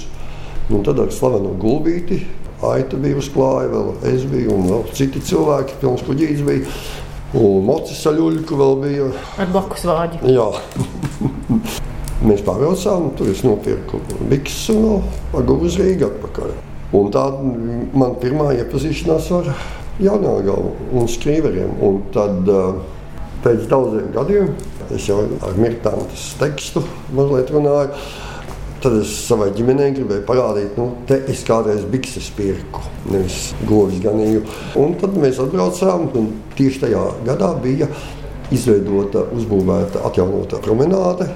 Un 0.69 0.83
tad 0.85 0.99
ar 1.01 1.09
slaveno 1.13 1.55
gulbīti 1.57 2.19
Aita 2.59 2.97
bija 2.99 3.15
uz 3.15 3.29
klāja, 3.31 3.69
vēl 3.71 3.93
es 4.09 4.25
biju, 4.27 4.51
un 4.51 4.65
vēl 4.67 4.81
citi 4.91 5.21
cilvēki, 5.23 5.77
pilns 5.79 6.01
kuģītis 6.03 6.41
bija. 6.43 6.73
Un 7.39 7.63
mocis 7.63 8.01
aļuļku 8.09 8.57
vēl 8.59 8.73
bija. 8.81 9.05
Ar 9.39 9.51
blakus 9.53 9.85
vāģi. 9.87 10.19
Jā. 10.33 10.47
Mēs 12.27 12.43
pārbraucām, 12.43 13.13
tur 13.15 13.31
es 13.31 13.45
nopirku 13.47 14.01
vēl 14.19 14.97
agūru 15.39 15.69
uz 15.69 15.77
Rīgu 15.79 16.09
atpakaļ. 16.09 16.51
Un 16.99 17.07
tā 17.15 17.23
man 17.39 18.17
pirmā 18.19 18.49
iepazīšanās 18.57 19.31
ar 19.39 19.53
Jaunāgavu 20.03 20.73
un 20.99 21.07
Skrīveriem. 21.07 21.77
Un 21.85 22.01
tad 22.11 22.43
pēc 23.45 23.69
daudziem 23.71 24.11
gadiem 24.17 24.51
es 24.95 25.07
jau 25.09 25.21
ar 25.45 25.57
Mirtantas 25.59 26.33
tekstu 26.39 26.83
mazliet 27.15 27.53
runāju. 27.53 27.93
Tad 28.79 28.93
es 29.01 29.11
savai 29.25 29.49
ģimenei 29.51 29.89
gribēju 29.91 30.23
parādīt, 30.23 30.77
nu, 30.79 30.93
te 31.07 31.17
es 31.27 31.41
kādreiz 31.43 31.81
bikses 31.91 32.29
pirku, 32.31 32.79
nevis 33.11 33.49
govis 33.67 33.99
ganīju. 33.99 34.45
Un 34.79 34.95
tad 35.01 35.17
mēs 35.19 35.41
atbraucām, 35.43 36.07
un 36.15 36.29
tieši 36.55 36.85
tajā 36.85 37.01
gadā 37.27 37.51
bija 37.59 37.89
izveidota, 38.55 39.25
uzbūvēta, 39.35 40.05
atjaunota 40.07 40.61
promenāde. 40.63 41.27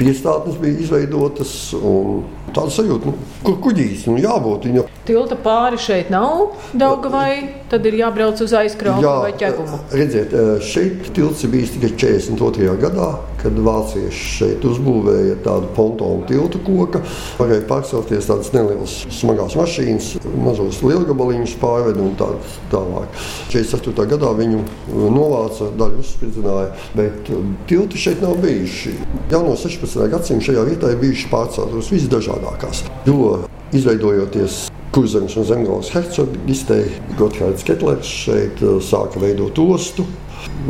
Piestātnes 0.00 0.56
bija 0.56 0.80
izveidotas, 0.80 1.50
un 1.76 2.22
tāda 2.56 2.72
sajūta, 2.72 3.10
nu, 3.10 3.28
kur 3.44 3.58
kuģīs 3.66 4.06
nu, 4.08 4.16
jābūt. 4.20 4.64
Viņa. 4.70 4.84
Tilta 5.08 5.36
pāri 5.40 5.80
šeit 5.80 6.08
nav 6.12 6.54
Daugavai, 6.72 7.34
tad 7.70 7.84
ir 7.88 7.98
jābrauc 8.00 8.40
uz 8.40 8.54
aizkrautu 8.56 9.04
vai 9.04 9.34
ķegumu. 9.36 9.82
Redziet, 9.92 10.32
šeit 10.64 11.12
tilts 11.16 11.44
bijis 11.52 11.74
tikai 11.76 11.92
42. 12.00 12.78
gadā, 12.80 13.10
kad 13.40 13.58
vācieši 13.64 14.26
šeit 14.36 14.64
uzbūvēja 14.66 15.38
tādu 15.44 15.70
pontonu 15.76 16.24
tiltu 16.28 16.60
koku. 16.64 17.02
Varēja 17.40 17.66
pārcelties 17.68 18.28
tādas 18.30 18.52
nelielas 18.54 18.96
smagās 19.16 19.56
mašīnas, 19.58 20.10
mazos 20.44 20.80
lielgabaliņus 20.86 21.56
pārveda 21.60 22.04
un 22.04 22.16
tā 22.20 22.30
tālāk. 22.72 23.20
48. 23.52 24.08
gadā 24.14 24.32
viņu 24.38 24.62
novāca, 25.12 25.70
daļu 25.80 26.02
uzspridzināja, 26.04 26.74
bet 26.96 27.30
tilti 27.70 28.00
šeit 28.00 28.24
nav 28.24 28.36
bijuši. 28.42 28.96
Jau 29.32 29.44
no 29.46 29.56
16. 29.58 30.04
gadsimta 30.12 30.50
šajā 30.50 30.66
vietā 30.68 30.92
ir 30.92 31.00
bijuši 31.02 31.30
pārceltos 31.32 31.92
visdažādākās. 31.94 32.84
Jo 33.08 33.40
izveidojoties 33.76 34.66
Kurzemes 34.90 35.36
un 35.38 35.46
Zemgājas 35.46 35.92
hercogistei, 35.94 36.88
Gotthārds 37.18 37.62
Ketlers 37.62 38.10
šeit 38.24 38.58
sāka 38.82 39.22
veidot 39.22 39.58
ostu. 39.62 40.02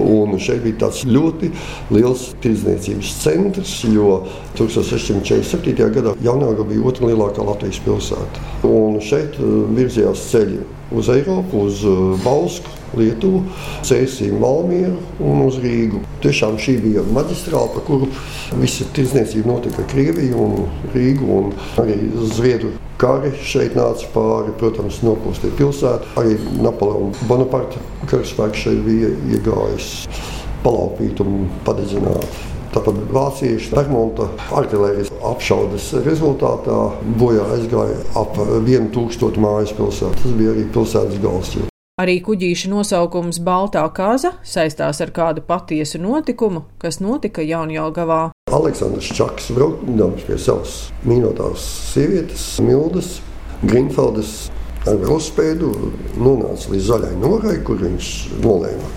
Un 0.00 0.36
šeit 0.40 0.62
bija 0.64 0.86
tāds 0.86 1.04
ļoti 1.08 1.50
liels 1.94 2.28
tirdzniecības 2.42 3.12
centrs, 3.22 3.76
jo 3.90 4.20
1647. 4.58 5.74
gadā 5.96 6.14
Jaunāga 6.24 6.66
bija 6.68 6.86
otrā 6.90 7.10
lielākā 7.10 7.44
Latvijas 7.46 7.80
pilsēta. 7.84 8.44
Un 8.68 9.00
šeit 9.04 9.38
virzījās 9.76 10.28
ceļi 10.32 10.60
uz 10.96 11.10
Eiropu, 11.12 11.66
uz 11.68 11.82
Balsku, 12.24 12.79
Lietuvu, 12.98 13.44
Cēsiju, 13.86 14.38
Malmieru 14.42 14.98
un 15.22 15.44
uz 15.46 15.60
Rīgu. 15.62 16.02
Tiešām 16.24 16.58
šī 16.60 16.76
bija 16.84 17.06
maģistrāla, 17.14 17.70
pa 17.74 17.84
kuru 17.86 18.10
visa 18.60 18.86
tirdzniecība 18.96 19.54
notika 19.54 19.86
Krieviju 19.90 20.44
un 20.44 20.94
Rīgu 20.94 21.32
un 21.38 21.52
arī 21.82 21.98
Zviedru 22.34 22.74
kari 23.00 23.32
šeit 23.46 23.76
nāca 23.78 24.08
pāri, 24.14 24.52
protams, 24.60 25.00
nopūstīja 25.06 25.56
pilsētu. 25.56 26.12
Arī 26.20 26.36
Napoleona 26.60 27.30
Bonaparte 27.30 27.80
karaspēks 28.10 28.66
šeit 28.66 28.84
bija 28.84 29.14
iegājis 29.32 29.90
palaupīt 30.64 31.22
un 31.24 31.46
padedzināt. 31.64 32.28
Tāpat 32.70 33.00
vācieši 33.10 33.72
Bermuda 33.74 34.28
artērijas 34.54 35.10
apšaudes 35.32 35.88
rezultātā 36.04 36.76
bojā 37.18 37.48
aizgāja 37.56 37.98
ap 38.20 38.38
1000 38.38 39.42
mājas 39.42 39.74
pilsētu. 39.80 40.22
Tas 40.22 40.38
bija 40.38 40.54
arī 40.54 40.68
pilsētas 40.76 41.18
gals. 41.24 41.69
Arī 42.00 42.14
kuģīša 42.24 42.70
nosaukums 42.72 43.42
Baltā 43.44 43.82
kaza 43.92 44.30
saistās 44.46 45.02
ar 45.04 45.10
kādu 45.12 45.42
patiesu 45.44 45.98
notikumu, 46.00 46.62
kas 46.80 46.96
notika 47.02 47.44
Jaunjēlgavā. 47.44 48.20
Aleksandrs 48.56 49.10
Čaks 49.18 49.50
braukdams 49.52 50.24
pie 50.24 50.38
savas 50.40 50.78
mīļotās 51.04 51.66
sievietes, 51.90 52.46
Mildas 52.64 53.18
Grinfeldes 53.60 54.32
ar 54.88 54.96
velospēdu 55.02 55.74
nonāca 56.16 56.72
līdz 56.72 56.88
zaļai 56.88 57.12
norai, 57.20 57.58
kur 57.68 57.82
viņš 57.84 58.14
nolēma 58.46 58.88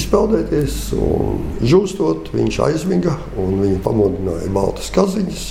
izpeldēties. 0.00 0.80
Žūstot, 1.60 2.32
viņš 2.38 2.60
aizmiga 2.70 3.18
un 3.42 3.60
viņa 3.66 3.82
pamodināja 3.84 4.48
baltas 4.54 4.88
kaziņas. 4.96 5.44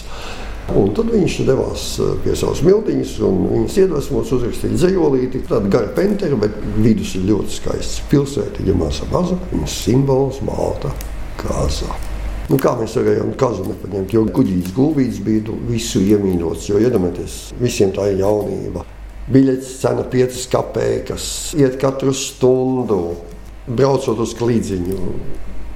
Un 0.77 0.91
tad 0.93 1.09
viņš 1.09 1.38
devās 1.47 1.85
eh, 2.03 2.11
pie 2.23 2.35
savas 2.38 2.61
miltiņas, 2.65 3.15
un 3.25 3.39
viņas 3.53 3.77
iedvesmots 3.83 4.33
uzrakstīja 4.38 4.77
dzējolīti. 4.77 5.41
Tāda 5.49 5.71
gara 5.71 5.89
pentera, 5.95 6.38
bet 6.39 6.59
vidus 6.77 7.15
ir 7.17 7.25
ļoti 7.31 7.55
skaists. 7.55 8.03
Pilsēta 8.11 8.61
ir 8.65 8.77
māsa 8.77 9.07
maza, 9.13 9.39
viņas 9.53 9.79
simbols 9.85 10.43
Malta 10.45 10.93
kāza. 11.39 11.89
Nu, 12.49 12.57
kā 12.57 12.73
mēs 12.79 12.95
varējām 12.97 13.35
kazu 13.38 13.65
nepaņemt, 13.67 14.13
jo 14.15 14.23
kuģītis 14.33 14.73
gulbītis 14.73 15.19
bija 15.21 15.57
visu 15.69 16.01
iemīļots, 16.01 16.69
jo 16.71 16.79
iedomājieties, 16.81 17.35
visiem 17.61 17.91
tā 17.93 18.07
ir 18.09 18.23
jaunība. 18.23 18.85
Biļetes 19.29 19.75
cena 19.83 20.01
5 20.09 20.47
kapeikas, 20.49 21.27
iet 21.61 21.77
katru 21.81 22.13
stundu, 22.17 23.03
braucot 23.69 24.23
uz 24.25 24.33
klīdziņu. 24.39 24.97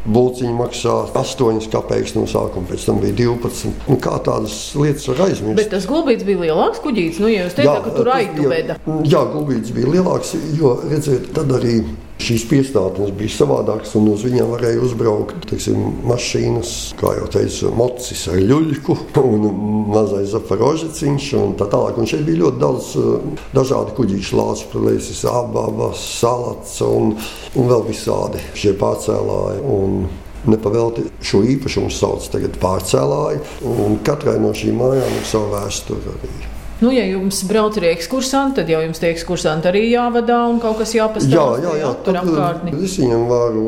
Bulciņa 0.04 0.54
maksā 0.58 0.94
8 1.16 1.70
kopēkus 1.72 2.16
no 2.18 2.26
sākuma, 2.28 2.68
pēc 2.68 2.88
tam 2.90 3.00
bija 3.00 3.16
12. 3.22 3.72
Un 3.88 4.00
kā 4.04 4.18
tādas 4.26 4.58
lietas 4.76 5.08
var 5.08 5.22
aizmirst? 5.30 5.60
Bet 5.62 5.72
tas 5.72 5.88
gulbīts 5.88 6.28
bija 6.28 6.42
lielāks 6.42 6.84
kuģītis. 6.84 7.22
Nu, 7.24 7.30
ja 7.32 7.46
jūs 7.46 7.56
teicāt, 7.56 7.86
ka 7.86 7.94
tur 7.96 8.12
veda. 8.52 8.76
Jā, 9.08 9.24
gulbīts 9.32 9.72
bija 9.76 9.94
lielāks, 9.96 10.36
jo, 10.60 10.76
redziet, 10.92 11.32
tad 11.38 11.56
arī 11.56 11.80
Šīs 12.24 12.46
piestātnes 12.48 13.12
bija 13.18 13.34
savādākas, 13.34 13.94
un 14.00 14.06
uz 14.14 14.22
viņiem 14.24 14.52
varēja 14.54 14.80
uzbraukt 14.86 15.48
teiksim, 15.50 15.80
mašīnas, 16.08 16.72
kā 17.00 17.18
jau 17.18 17.28
teicu, 17.34 17.72
mocis 17.76 18.22
ar 18.32 18.40
ļuļku 18.40 18.96
un 19.28 19.48
mazais 19.92 20.32
zaporožeciņš 20.32 21.30
un 21.42 21.56
tā 21.60 21.68
tālāk. 21.74 22.00
Un 22.00 22.08
šeit 22.08 22.24
bija 22.28 22.46
ļoti 22.46 22.62
daudz 22.64 22.94
uh, 23.02 23.46
dažādu 23.56 23.98
kuģīšu 24.00 24.40
lāču, 24.40 24.70
plēsis, 24.72 25.26
ababas, 25.28 26.04
salats 26.22 26.80
un, 26.88 27.18
un 27.60 27.72
vēl 27.74 27.88
visādi 27.90 28.44
šie 28.56 28.78
pārcēlāji. 28.80 29.66
Un 29.76 30.06
Nepavēlti 30.44 31.06
šo 31.24 31.40
īpašumu 31.54 31.88
sauc 31.94 32.26
par 32.34 32.44
pārcēlāju, 32.66 33.46
un 33.64 33.96
katrai 34.04 34.36
no 34.44 34.52
šīm 34.52 34.76
mājām 34.82 35.22
ir 35.22 35.30
sava 35.30 35.62
vēsture. 35.62 36.18
Arī. 36.18 36.53
Nu, 36.84 36.92
ja 36.92 37.06
jums 37.08 37.40
brauc 37.48 37.78
arī 37.80 37.94
ekskursanti, 37.94 38.60
tad 38.60 38.72
jau 38.74 38.82
jums 38.84 39.00
tie 39.00 39.14
ekskursanti 39.14 39.70
arī 39.72 39.86
jāvadā 39.88 40.42
un 40.52 40.60
kaut 40.64 40.82
kas 40.82 40.92
jāpastāsta. 40.98 41.32
Jā, 41.32 41.46
jā, 41.64 41.76
jā. 41.80 41.92
tur 42.04 42.20
apkārtni. 42.20 42.74
Viņam 42.76 43.24
varu 43.30 43.68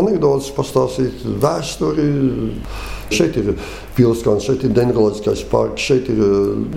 anekdotas 0.00 0.48
pastāstīt, 0.56 1.26
vēsturi. 1.44 2.08
Šeit 3.12 3.36
ir 3.40 3.52
pilsēta, 3.94 4.36
šeit 4.42 4.64
ir 4.66 4.74
dendroloģiskais 4.76 5.44
parks, 5.50 5.84
šeit 5.84 6.08
ir 6.12 6.22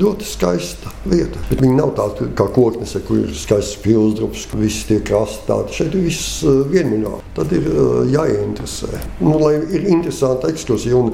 ļoti 0.01 0.27
skaista 0.27 0.91
vieta. 1.07 1.41
Bet 1.49 1.63
viņi 1.63 1.77
nav 1.77 1.93
tādi 1.97 2.29
kā 2.37 2.47
koknese, 2.53 3.01
kur 3.07 3.23
ir 3.23 3.33
skaists 3.37 3.79
pilsdrups, 3.85 4.47
kur 4.51 4.63
viss 4.65 4.87
tiek 4.89 5.05
krasti. 5.07 5.45
Tādi. 5.47 5.75
Šeit 5.77 5.95
ir 5.95 6.05
viss 6.07 6.43
vienmuļā. 6.73 7.15
Tad 7.37 7.53
ir 7.55 7.67
jāieinteresē. 8.13 8.91
Nu, 9.23 9.37
lai 9.41 9.55
ir 9.61 9.87
interesanti 9.87 10.51
ekskursija 10.51 10.97
un 10.97 11.13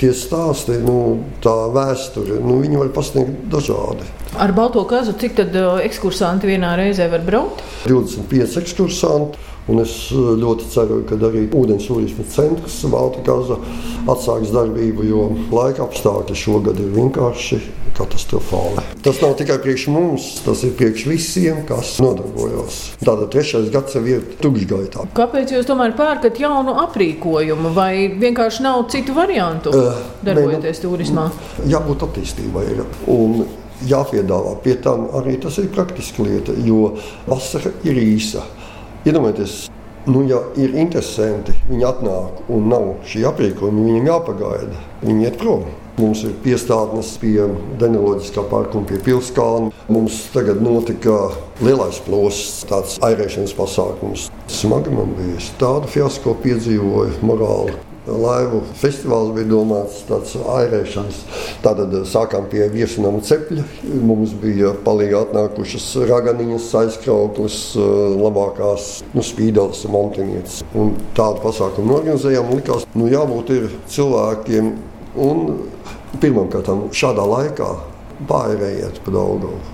tie 0.00 0.12
stāsti, 0.16 0.78
nu, 0.84 0.98
tā 1.44 1.54
vēsture, 1.74 2.40
nu, 2.42 2.58
viņi 2.62 2.80
var 2.80 2.92
pasniegt 2.96 3.48
dažādi. 3.52 4.06
Ar 4.40 4.50
balto 4.56 4.82
kazu 4.90 5.14
cik 5.18 5.36
tad 5.38 5.56
ekskursanti 5.84 6.48
vienā 6.50 6.74
reizē 6.80 7.06
var 7.12 7.22
braukt? 7.26 7.62
25 7.86 8.58
ekskursanti. 8.64 9.50
Un 9.70 9.80
es 9.80 9.94
ļoti 10.12 10.66
ceru, 10.68 10.98
ka 11.08 11.16
arī 11.16 11.46
ūdens 11.56 11.86
turisma 11.88 12.26
centrs 12.28 12.82
Baltikaza 12.92 13.56
atsāks 14.12 14.52
darbību, 14.52 15.06
jo 15.08 15.22
laika 15.54 15.86
apstākļi 15.86 16.36
šogad 16.36 16.80
ir 16.82 16.90
vienkārši 16.92 17.60
katastrofāli. 17.96 18.82
Tas 19.04 19.20
nav 19.22 19.36
tikai 19.38 19.56
priekš 19.62 19.86
mums, 19.94 20.26
tas 20.44 20.64
ir 20.66 20.74
priekš 20.76 21.06
visiem, 21.08 21.62
kas 21.68 21.94
nodarbojas. 22.02 22.80
Tātad 23.00 23.30
trešais 23.32 23.70
gads 23.72 23.96
jau 23.96 24.02
ir 24.08 24.24
tukšgaitā. 24.42 25.06
Kāpēc 25.16 25.54
jūs 25.54 25.68
tomēr 25.68 25.94
pērkat 25.96 26.40
jaunu 26.42 26.76
aprīkojumu, 26.84 27.72
vai 27.76 28.08
vienkārši 28.20 28.66
nav 28.66 28.84
citu 28.92 29.16
variantu 29.16 29.72
uh, 29.72 30.02
darbojoties 30.26 30.82
nu, 30.82 30.90
turismā? 30.90 31.28
Jābūt 31.70 32.04
attīstībai. 32.08 32.66
Un 33.14 33.44
jāpiedāvā 33.88 34.58
pie 34.64 34.76
tam 34.82 35.08
arī 35.18 35.38
tas 35.42 35.56
ir 35.62 35.70
praktiski 35.72 36.26
lieta, 36.26 36.54
jo 36.66 36.94
vasara 37.28 37.72
ir 37.86 38.00
īsa. 38.02 38.44
Iedomājieties, 39.04 39.54
nu, 40.08 40.22
ja 40.24 40.38
ir 40.56 40.72
interesanti, 40.80 41.52
viņi 41.68 41.84
atnāk 41.84 42.46
un 42.48 42.70
nav 42.72 42.86
šī 43.04 43.26
aprīkojuma, 43.28 43.82
viņiem 43.84 44.06
jāpagaida, 44.08 44.78
viņi 45.02 45.26
iet 45.28 45.36
prom. 45.42 45.66
Mums 46.00 46.24
ir 46.24 46.32
piestātnes 46.42 47.12
pie 47.22 47.44
Deneloģiskā 47.78 48.46
parka 48.50 48.80
un 48.80 48.88
pie 48.88 48.96
Pilskalna. 49.04 49.68
Mums 49.92 50.24
tagad 50.34 50.64
notika 50.64 51.18
lielais 51.60 52.00
plosis, 52.02 52.64
tāds 52.66 52.96
airēšanas 53.04 53.54
pasākums. 53.54 54.30
Smagi 54.50 54.90
man 54.96 55.12
bija. 55.20 55.38
Tādu 55.60 55.92
fiasko 55.92 56.34
piedzīvoju 56.42 57.20
morāli. 57.28 57.76
Laivu 58.04 58.60
festivāls 58.76 59.30
bija 59.32 59.48
domāts 59.48 60.02
tāds 60.04 60.34
airēšanas. 60.36 61.20
Tātad 61.64 61.94
sākām 62.08 62.50
pie 62.52 62.66
viesunām 62.72 63.22
cepļa. 63.24 63.64
Mums 64.04 64.34
bija 64.42 64.74
palīgi 64.84 65.16
atnākušas 65.22 65.86
raganiņas, 66.10 66.66
aizkrauklis, 66.82 67.60
labākās 68.20 68.90
nu, 69.14 69.24
spīdels, 69.24 69.86
montinietes. 69.88 70.60
Un 70.76 70.92
tādu 71.16 71.40
pasākumu 71.46 71.96
organizējām. 72.00 72.52
Likās, 72.58 72.84
nu 72.92 73.08
jābūt 73.08 73.54
ir 73.56 73.70
cilvēkiem 73.96 74.74
un 75.24 75.46
pirmkārt 76.20 76.68
šādā 76.92 77.24
laikā 77.30 77.70
bairējiet 78.28 79.00
pa 79.04 79.16
Daugavu. 79.16 79.73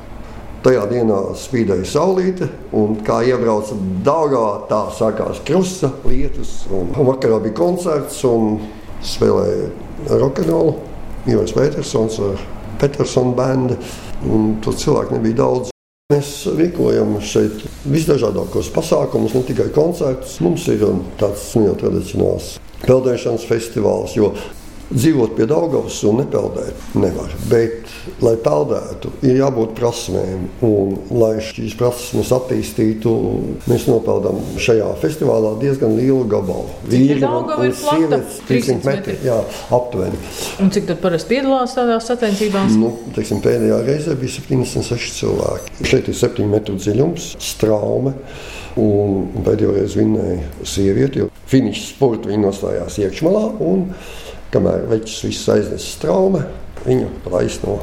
Tajā 0.61 0.83
dienā 0.90 1.19
spīdēja 1.40 1.87
saulīte, 1.88 2.45
un 2.76 2.99
kā 3.00 3.23
iebrauca 3.25 3.79
Dāngā, 4.05 4.45
tā 4.69 4.81
sākās 4.93 5.40
krusta 5.49 5.88
lietus. 6.05 6.67
Vakarā 6.69 7.38
bija 7.40 7.57
koncerts 7.57 8.19
un 8.29 8.59
spēlēja 9.00 10.19
rokenrolu. 10.21 10.75
Ivars 11.33 11.57
Petersons 11.57 12.21
ar 12.26 12.45
Petersona 12.81 13.33
bandi, 13.37 13.79
un 14.29 14.59
tur 14.61 14.76
cilvēku 14.76 15.17
nebija 15.17 15.40
daudz. 15.40 15.73
Mēs 16.12 16.35
rīkojam 16.59 17.17
šeit 17.25 17.64
visdažādākos 17.88 18.69
pasākumus, 18.75 19.37
ne 19.37 19.47
tikai 19.49 19.71
koncertus. 19.73 20.40
Mums 20.45 20.69
ir 20.69 20.85
tāds 21.21 21.45
nu, 21.57 21.71
jau 21.71 21.76
tradicionāls 21.87 22.59
peldēšanas 22.85 23.49
festivāls, 23.49 24.17
jo 24.19 24.35
dzīvot 24.90 25.37
pie 25.38 25.47
Daugavas 25.50 26.00
un 26.09 26.20
nepeldēt 26.20 26.94
nevar. 26.99 27.32
Bet, 27.50 27.90
lai 28.25 28.35
peldētu, 28.42 29.12
ir 29.26 29.38
jābūt 29.40 29.75
prasmēm. 29.78 30.47
Un, 30.66 30.97
lai 31.14 31.32
šīs 31.44 31.76
prasmes 31.78 32.32
attīstītu, 32.35 33.14
mēs 33.70 33.87
nopeldām 33.90 34.40
šajā 34.61 34.90
festivālā 35.02 35.54
diezgan 35.62 35.94
lielu 35.99 36.25
gabalu. 36.30 36.68
Vīri 36.90 37.23
un 37.26 37.75
sievietes 37.76 38.40
300 38.49 38.78
metri. 38.88 39.18
Jā, 39.26 39.40
aptuveni. 39.76 40.20
Un 40.62 40.73
cik 40.75 40.88
tad 40.90 41.02
parasti 41.04 41.37
piedalās 41.37 41.76
tādās 41.78 42.09
sacensībās? 42.11 42.75
Nu, 42.80 42.94
teiksim, 43.16 43.42
pēdējā 43.44 43.82
reizē 43.87 44.16
bija 44.20 44.38
76 44.40 45.20
cilvēki. 45.20 45.76
Šeit 45.90 46.11
ir 46.11 46.18
7 46.18 46.49
metru 46.50 46.78
dziļums, 46.80 47.35
straume. 47.50 48.16
Un 48.81 49.42
pēdējo 49.44 49.72
reizi 49.74 49.98
vinnēja 49.98 50.66
sieviete, 50.68 51.24
jo 51.24 51.31
finiša 51.50 51.88
sporta 51.88 52.31
viņa 52.31 52.44
nostājās 52.44 53.00
iekšmalā. 53.03 53.42
Kamēr 54.51 54.89
veķis 54.91 55.25
viss 55.29 55.49
aiznes 55.53 55.87
trauma, 56.03 56.43
viņu 56.83 57.09
laist 57.31 57.63
no. 57.67 57.79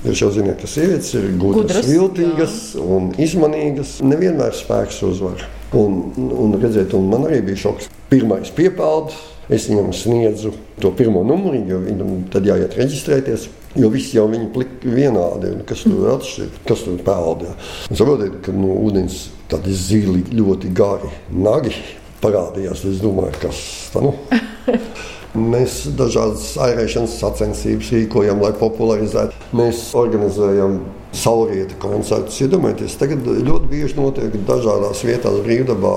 Jūs 0.00 0.20
jau 0.22 0.30
zināt, 0.32 0.62
ka 0.62 0.68
sievietes 0.68 1.12
ir 1.16 1.26
gudras, 1.40 1.84
viltīgas 1.84 2.54
un 2.80 3.10
izmanīgas. 3.20 3.98
Nevienmēr 4.04 4.54
spēks 4.56 5.02
uzvar. 5.04 5.44
Un, 5.76 5.98
un, 6.16 6.56
redziet, 6.60 6.94
un 6.96 7.10
man 7.12 7.26
arī 7.28 7.42
bija 7.50 7.66
šoks. 7.66 7.90
Pirmais 8.10 8.48
piepelds, 8.56 9.18
es 9.52 9.68
viņam 9.68 9.92
sniedzu 9.94 10.54
to 10.80 10.90
pirmo 10.96 11.20
numuru, 11.26 11.60
jo 11.68 11.82
viņam 11.84 12.16
tad 12.32 12.48
jāiet 12.48 12.78
reģistrēties. 12.80 13.46
Jo 13.78 13.92
visi 13.92 14.16
jau 14.16 14.26
plika 14.54 14.88
vienādi, 14.88 15.52
kas 15.68 15.84
tur 15.84 16.08
atšķir, 16.16 16.48
kas 16.66 16.82
tur 16.88 16.98
peld. 17.06 17.44
Saprotiet, 17.92 18.40
ka 18.42 18.56
no 18.56 18.72
ūdens 18.88 19.28
tādi 19.52 19.76
zili, 19.76 20.24
ļoti 20.32 20.72
gari 20.74 21.12
nagi 21.30 21.76
parādījās. 22.24 22.88
Es 22.88 23.04
domāju, 23.04 23.36
kas 23.44 23.62
tas 23.92 24.02
nu? 24.02 24.16
Mēs 25.30 25.84
dažādas 25.94 26.56
airēšanas 26.58 27.12
sacensības 27.20 27.92
rīkojam, 27.94 28.40
lai 28.42 28.50
popularizētu. 28.58 29.36
Mēs 29.54 29.84
organizējam 29.94 30.80
saulrieta 31.14 31.76
koncertus. 31.78 32.40
Iedomājieties, 32.42 32.96
tagad 32.98 33.22
ļoti 33.26 33.70
bieži 33.70 33.98
notiek 33.98 34.34
dažādās 34.48 35.04
vietās 35.06 35.38
brīvdabā 35.44 35.94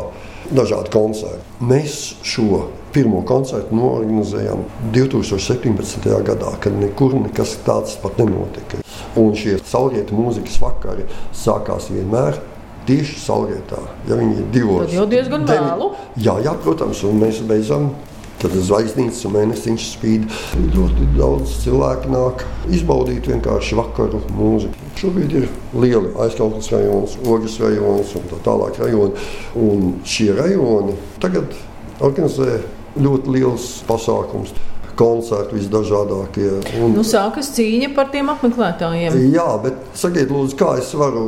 dažādi 0.54 0.94
koncerti. 0.94 1.42
Mēs 1.66 1.98
šo 2.22 2.68
pirmo 2.94 3.24
koncertu 3.26 3.74
norganizējām 3.74 4.64
2017. 4.94 6.08
gadā, 6.30 6.54
kad 6.62 6.78
nekur 6.78 7.18
nekas 7.18 7.58
tāds 7.66 7.98
pat 8.06 8.22
nenotika. 8.22 8.84
Un 9.18 9.34
šie 9.38 9.58
saulrieta 9.66 10.14
mūzikas 10.14 10.62
vakari 10.62 11.10
sākās 11.34 11.90
vienmēr 11.90 12.38
tieši 12.86 13.18
saulrietā. 13.18 13.82
Ja 14.10 14.18
viņi 14.20 14.42
ir 14.44 14.50
divos, 14.54 14.88
tad 14.92 14.98
jau 15.00 15.10
diezgan 15.10 15.46
vēlu. 15.50 15.94
Jā, 16.22 16.38
jā, 16.46 16.54
protams, 16.62 17.02
un 17.08 17.22
mēs 17.24 17.42
beidzam 17.50 17.94
Tad 18.44 18.58
zvaigznītes 18.60 19.22
un 19.24 19.38
mēnesiņš 19.38 19.84
spīd. 19.94 20.26
Ļoti 20.74 21.06
daudz 21.16 21.54
cilvēku 21.62 22.10
nāk 22.12 22.42
izbaudīt 22.76 23.30
vienkārši 23.32 23.78
vakaru 23.80 24.20
mūziku. 24.36 24.90
Šobrīd 25.00 25.36
ir 25.40 25.46
lieli 25.80 26.12
aizkautnes 26.26 26.68
rajons, 26.74 27.16
ogles 27.24 27.56
rajons 27.64 28.12
un 28.20 28.28
tā 28.34 28.42
tālāk 28.44 28.82
rajoni. 28.84 29.24
Un 29.64 29.94
šie 30.04 30.34
rajoni 30.36 30.98
tagad 31.24 31.56
organizē 32.04 32.60
ļoti 33.00 33.38
liels 33.38 33.70
pasākums 33.88 34.52
koncerti 35.00 35.58
visdažādākie. 35.58 36.50
Un, 36.80 36.94
nu, 36.98 37.04
sākas 37.08 37.52
cīņa 37.56 37.92
par 37.96 38.12
tiem 38.14 38.32
apmeklētājiem. 38.34 39.18
Jā, 39.34 39.48
bet 39.64 39.80
sakiet, 39.98 40.32
lūdzu, 40.34 40.58
kā 40.60 40.74
es 40.82 40.92
varu 40.98 41.26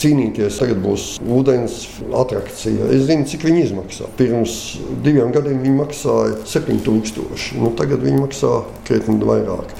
cīnīties? 0.00 0.60
Tagad 0.62 0.82
būs 0.84 1.06
ūdens 1.24 1.78
attrakcija. 2.22 2.90
Es 2.94 3.06
zinu, 3.08 3.26
cik 3.30 3.46
viņi 3.48 3.64
izmaksā. 3.68 4.10
Pirms 4.20 4.58
diviem 5.04 5.34
gadiem 5.34 5.62
viņi 5.64 5.78
maksāja 5.80 6.38
7000. 6.50 7.50
Nu, 7.60 7.72
tagad 7.78 8.04
viņi 8.04 8.22
maksā 8.24 8.54
krietni 8.88 9.18
vairāk. 9.26 9.74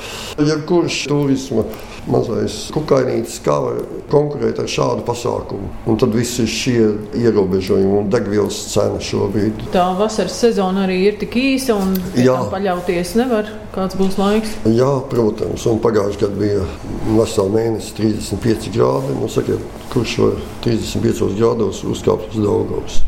Ja 0.46 0.58
kurš 0.66 1.04
turisma 1.10 1.66
mazais 2.10 2.56
kukainītis, 2.74 3.38
kā 3.44 3.56
var 3.62 3.80
konkurēt 4.12 4.60
ar 4.62 4.68
šādu 4.70 5.04
pasākumu. 5.06 5.68
Un 5.90 5.98
tad 6.00 6.14
visi 6.16 6.46
šie 6.48 6.86
ierobežojumi 7.20 7.98
un 8.00 8.10
degvielas 8.12 8.58
cena 8.72 9.00
šobrīd. 9.04 9.66
Tā 9.74 9.90
vasaras 9.98 10.38
sezona 10.40 10.86
arī 10.86 11.00
ir 11.10 11.18
tik 11.20 11.36
īsa 11.40 11.76
un 11.76 11.94
paļauties 12.16 13.16
nevar. 13.20 13.50
Kāds 13.74 13.96
būs 14.00 14.16
laiks? 14.18 14.56
Jā, 14.66 14.90
protams. 15.12 15.66
Un 15.70 15.78
pagājušajā 15.84 16.22
gadā 16.24 16.40
bija 16.40 16.64
vesela 17.18 17.52
mēnesis, 17.54 17.92
35 18.00 18.72
grādi. 18.74 19.14
Nu, 19.20 19.28
sakiet, 19.30 19.62
kurš 19.92 20.16
var 20.24 20.40
35 20.66 21.36
grādos 21.38 21.84
uzkāpt 21.86 22.32
uz 22.32 22.40
Daugavas? 22.40 23.00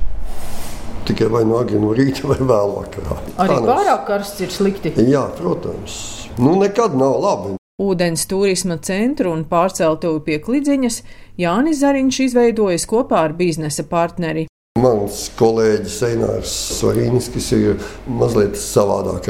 Tikai 1.08 1.26
vai 1.32 1.42
no 1.48 1.58
agri 1.58 1.80
no 1.82 1.90
rīta 1.96 2.28
vai 2.30 2.38
vēlāk. 2.38 3.00
Arī 3.42 3.58
pārāk 3.66 4.06
karsts 4.10 4.44
ir 4.44 4.54
slikti. 4.54 4.94
Jā, 5.08 5.26
protams. 5.40 5.98
Nu, 6.38 6.54
nekad 6.60 6.94
nav 6.98 7.18
labi. 7.24 7.56
Ūdens 7.82 8.28
turisma 8.30 8.76
centru 8.84 9.32
un 9.32 9.42
pārceltuvi 9.48 10.20
pie 10.26 10.38
Klidziņas 10.44 11.02
Jānis 11.40 11.80
Zariņš 11.80 12.18
izveidojis 12.28 12.86
kopā 12.86 13.24
ar 13.26 13.34
biznesa 13.38 13.82
partneri. 13.88 14.46
Mans 14.82 15.26
kolēģis 15.38 15.96
Einārs 16.08 16.52
Svarīnskis 16.78 17.48
ir 17.54 17.82
mazliet 18.08 18.56
savādāk 18.58 19.28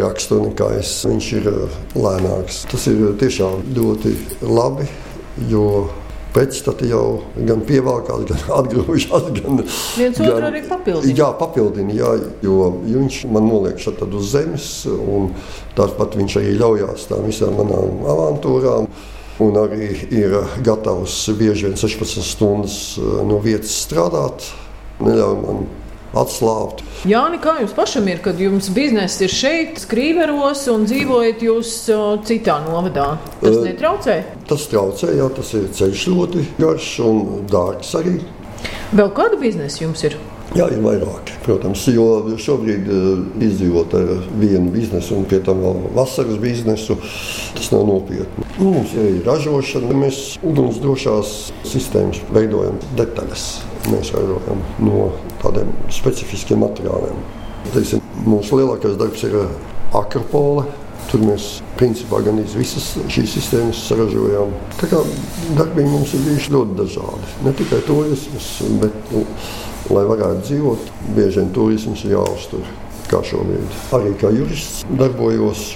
es. 0.78 0.92
Viņš 1.05 1.31
ir 1.40 1.48
uh, 1.50 1.74
lēnāks. 1.98 2.62
Tas 2.70 2.87
ir 2.88 3.02
tiešām 3.20 3.66
ļoti 3.76 4.12
labi, 4.46 4.87
jo 5.50 5.66
pretstati 6.33 6.88
jau 6.88 7.24
gan 7.37 7.66
pievelkās, 7.68 8.24
gan 8.31 8.46
atgriežas. 8.61 9.28
Gan, 9.40 9.61
Viens 9.98 10.22
otru 10.22 10.48
arī 10.48 10.62
papildina. 10.70 11.18
Jā, 11.20 11.28
papildina, 11.42 11.98
jā, 11.98 12.14
jo 12.46 12.70
viņš 12.87 13.20
man 13.35 13.50
noliek 13.50 13.83
šeit 13.83 14.00
uz 14.07 14.33
zemes, 14.33 14.70
un 14.88 15.33
tāpat 15.76 16.16
viņš 16.22 16.38
arī 16.40 16.57
ļaujās 16.62 17.11
tām 17.11 17.28
visām 17.28 17.59
manām 17.61 18.07
avantūrām. 18.14 18.88
Un 19.42 19.57
arī 19.59 19.90
ir 20.14 20.38
gatavs 20.64 21.24
bieži 21.35 21.66
vien 21.66 21.81
16 21.81 22.31
stundas 22.31 22.83
eh, 23.00 23.16
no 23.26 23.42
vietas 23.42 23.74
strādāt. 23.85 24.52
Neļauj 25.03 25.38
man 25.43 25.65
atslābt. 26.19 26.83
Jā, 27.09 27.23
kā 27.43 27.57
jums 27.62 27.73
pašam 27.77 28.09
ir, 28.12 28.21
kad 28.25 28.41
jums 28.41 28.69
bizness 28.75 29.21
ir 29.25 29.33
šeit, 29.33 29.81
skrīveros 29.83 30.67
un 30.73 30.85
dzīvojat 30.88 31.43
jūs 31.47 31.73
citā 32.29 32.59
novadā? 32.67 33.15
Tas 33.41 33.57
uh, 33.57 33.65
netraucē? 33.67 34.19
Tas 34.51 34.69
traucē, 34.71 35.15
jā, 35.19 35.31
tas 35.38 35.55
ir 35.59 35.71
ceļš 35.79 36.05
ļoti 36.12 36.45
garš 36.61 36.93
un 37.07 37.25
dārgs 37.51 37.97
arī. 37.99 38.21
Vēl 38.93 39.11
kāda 39.17 39.41
biznesa 39.41 39.87
jums 39.87 40.05
ir? 40.07 40.19
Jā, 40.53 40.67
ir 40.69 40.83
vairāk, 40.85 41.31
protams, 41.47 41.87
jo 41.88 42.37
šobrīd 42.37 42.88
uh, 42.93 43.23
izdzīvot 43.41 43.95
ar 43.97 44.11
vienu 44.37 44.69
biznesu 44.75 45.17
un 45.17 45.25
pie 45.31 45.41
tam 45.45 45.65
vēl 45.65 45.81
vasaras 45.97 46.37
biznesu, 46.43 46.99
tas 47.57 47.73
nav 47.73 47.88
nopietni. 47.88 48.45
Mums 48.61 48.93
ir 49.01 49.23
ražošana, 49.25 49.97
mēs 50.05 50.23
ugunsdrošās 50.45 51.37
sistēmas 51.73 52.21
veidojam 52.37 52.77
detaļas. 53.01 53.49
Mēs 53.90 54.12
ražojam 54.14 54.61
no 54.79 55.09
tādiem 55.42 55.73
specifiskiem 55.90 56.62
materiāliem. 56.62 57.18
Teiksim, 57.73 58.03
mūsu 58.27 58.61
lielākais 58.61 58.95
darbs 59.01 59.25
ir 59.27 59.37
akropole. 59.99 60.68
Tur 61.11 61.25
mēs 61.27 61.59
principā 61.77 62.21
gan 62.23 62.38
visas 62.55 62.92
šīs 63.11 63.35
sistēmas 63.35 63.81
saražojām. 63.88 64.53
Tā 64.79 64.87
kā 64.92 65.01
darbi 65.59 65.85
mums 65.85 66.14
ir 66.14 66.23
bijuši 66.29 66.53
ļoti 66.55 66.77
dažādi. 66.79 67.31
Ne 67.42 67.53
tikai 67.59 67.81
turisms, 67.88 68.51
bet 68.81 69.11
nu, 69.11 69.25
lai 69.92 70.05
varētu 70.09 70.47
dzīvot, 70.47 70.92
bieži 71.16 71.40
vien 71.40 71.51
turisms 71.57 72.05
ir 72.07 72.14
jāuztur. 72.14 72.62
Kā 73.11 73.21
šobrīd. 73.29 73.81
Arī 73.99 74.14
kā 74.21 74.31
jurists 74.33 74.87
darbojos. 74.88 75.73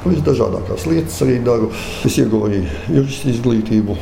Visdažādākās 0.00 0.86
lietas 0.88 1.18
arī 1.26 1.36
daru. 1.44 1.68
Es 2.08 2.16
ieguvu 2.16 2.48
arī 2.48 2.62
jurista 2.88 3.28
izglītību. 3.28 3.98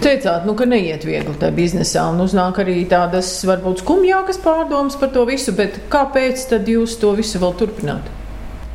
Teicāt, 0.00 0.46
nu, 0.48 0.54
ka 0.56 0.64
neiet 0.64 1.02
viegli 1.04 1.34
tajā 1.36 1.52
biznesā, 1.52 2.06
un 2.08 2.22
uznāk 2.24 2.62
arī 2.62 2.78
tādas 2.88 3.34
varbūt 3.44 3.82
skumjākas 3.82 4.38
pārdomas 4.40 4.96
par 4.96 5.10
to 5.12 5.26
visu, 5.28 5.52
bet 5.52 5.76
kāpēc 5.92 6.46
tad 6.48 6.68
jūs 6.72 6.94
to 7.02 7.12
visu 7.18 7.40
vēl 7.42 7.52
turpināt? 7.60 8.08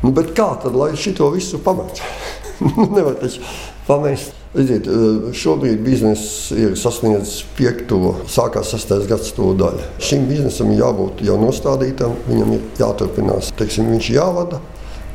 Nu, 0.04 0.12
kā 0.14 0.52
tad, 0.62 0.76
lai 0.78 0.92
šito 0.94 1.32
visu 1.34 1.58
pamet? 1.64 1.98
Nevar 2.94 3.16
taču 3.18 3.42
pamest. 3.88 4.34
Redziet, 4.56 4.86
eh, 4.86 5.32
šobrīd 5.36 5.82
bizness 5.84 6.52
ir 6.54 6.76
sasniedzis 6.78 7.42
piekto, 7.58 8.14
sākās 8.30 8.70
sastais 8.72 9.08
gads 9.10 9.34
to 9.36 9.50
daļu. 9.58 9.82
Šim 10.00 10.24
biznesam 10.30 10.70
jābūt 10.72 11.20
jau 11.26 11.36
nostādītam, 11.42 12.14
viņam 12.30 12.54
ir 12.54 12.62
jāturpinās, 12.78 13.50
teiksim, 13.58 13.90
viņš 13.92 14.12
jāvada. 14.14 14.62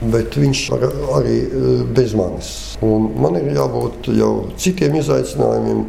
Bet 0.02 0.36
viņš 0.38 0.62
var 0.76 0.86
arī 1.22 1.40
eh, 1.48 1.72
bez 1.96 2.14
manis. 2.20 2.71
Un 2.82 3.12
man 3.22 3.38
ir 3.38 3.52
jābūt 3.54 4.10
jau 4.18 4.32
citiem 4.58 4.96
izaicinājumiem, 4.98 5.84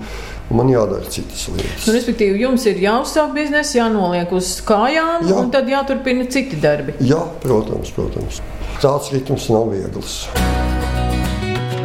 man 0.53 0.69
jādara 0.73 1.09
citas 1.09 1.47
lietas. 1.49 1.87
Nu, 1.89 1.95
respektīvi, 1.97 2.43
jums 2.45 2.67
ir 2.69 2.83
jāuzsāk 2.85 3.33
biznesa, 3.37 3.79
jānoliek 3.79 4.33
uz 4.37 4.59
kājām, 4.69 5.25
Jā. 5.25 5.41
un 5.41 5.51
tad 5.55 5.73
jāturpina 5.73 6.29
citi 6.29 6.61
darbi. 6.61 6.99
Jā, 7.01 7.23
protams, 7.45 7.95
protams. 7.97 8.43
Tāds 8.85 9.13
ritms 9.15 9.49
nav 9.55 9.73
viegls. 9.73 10.23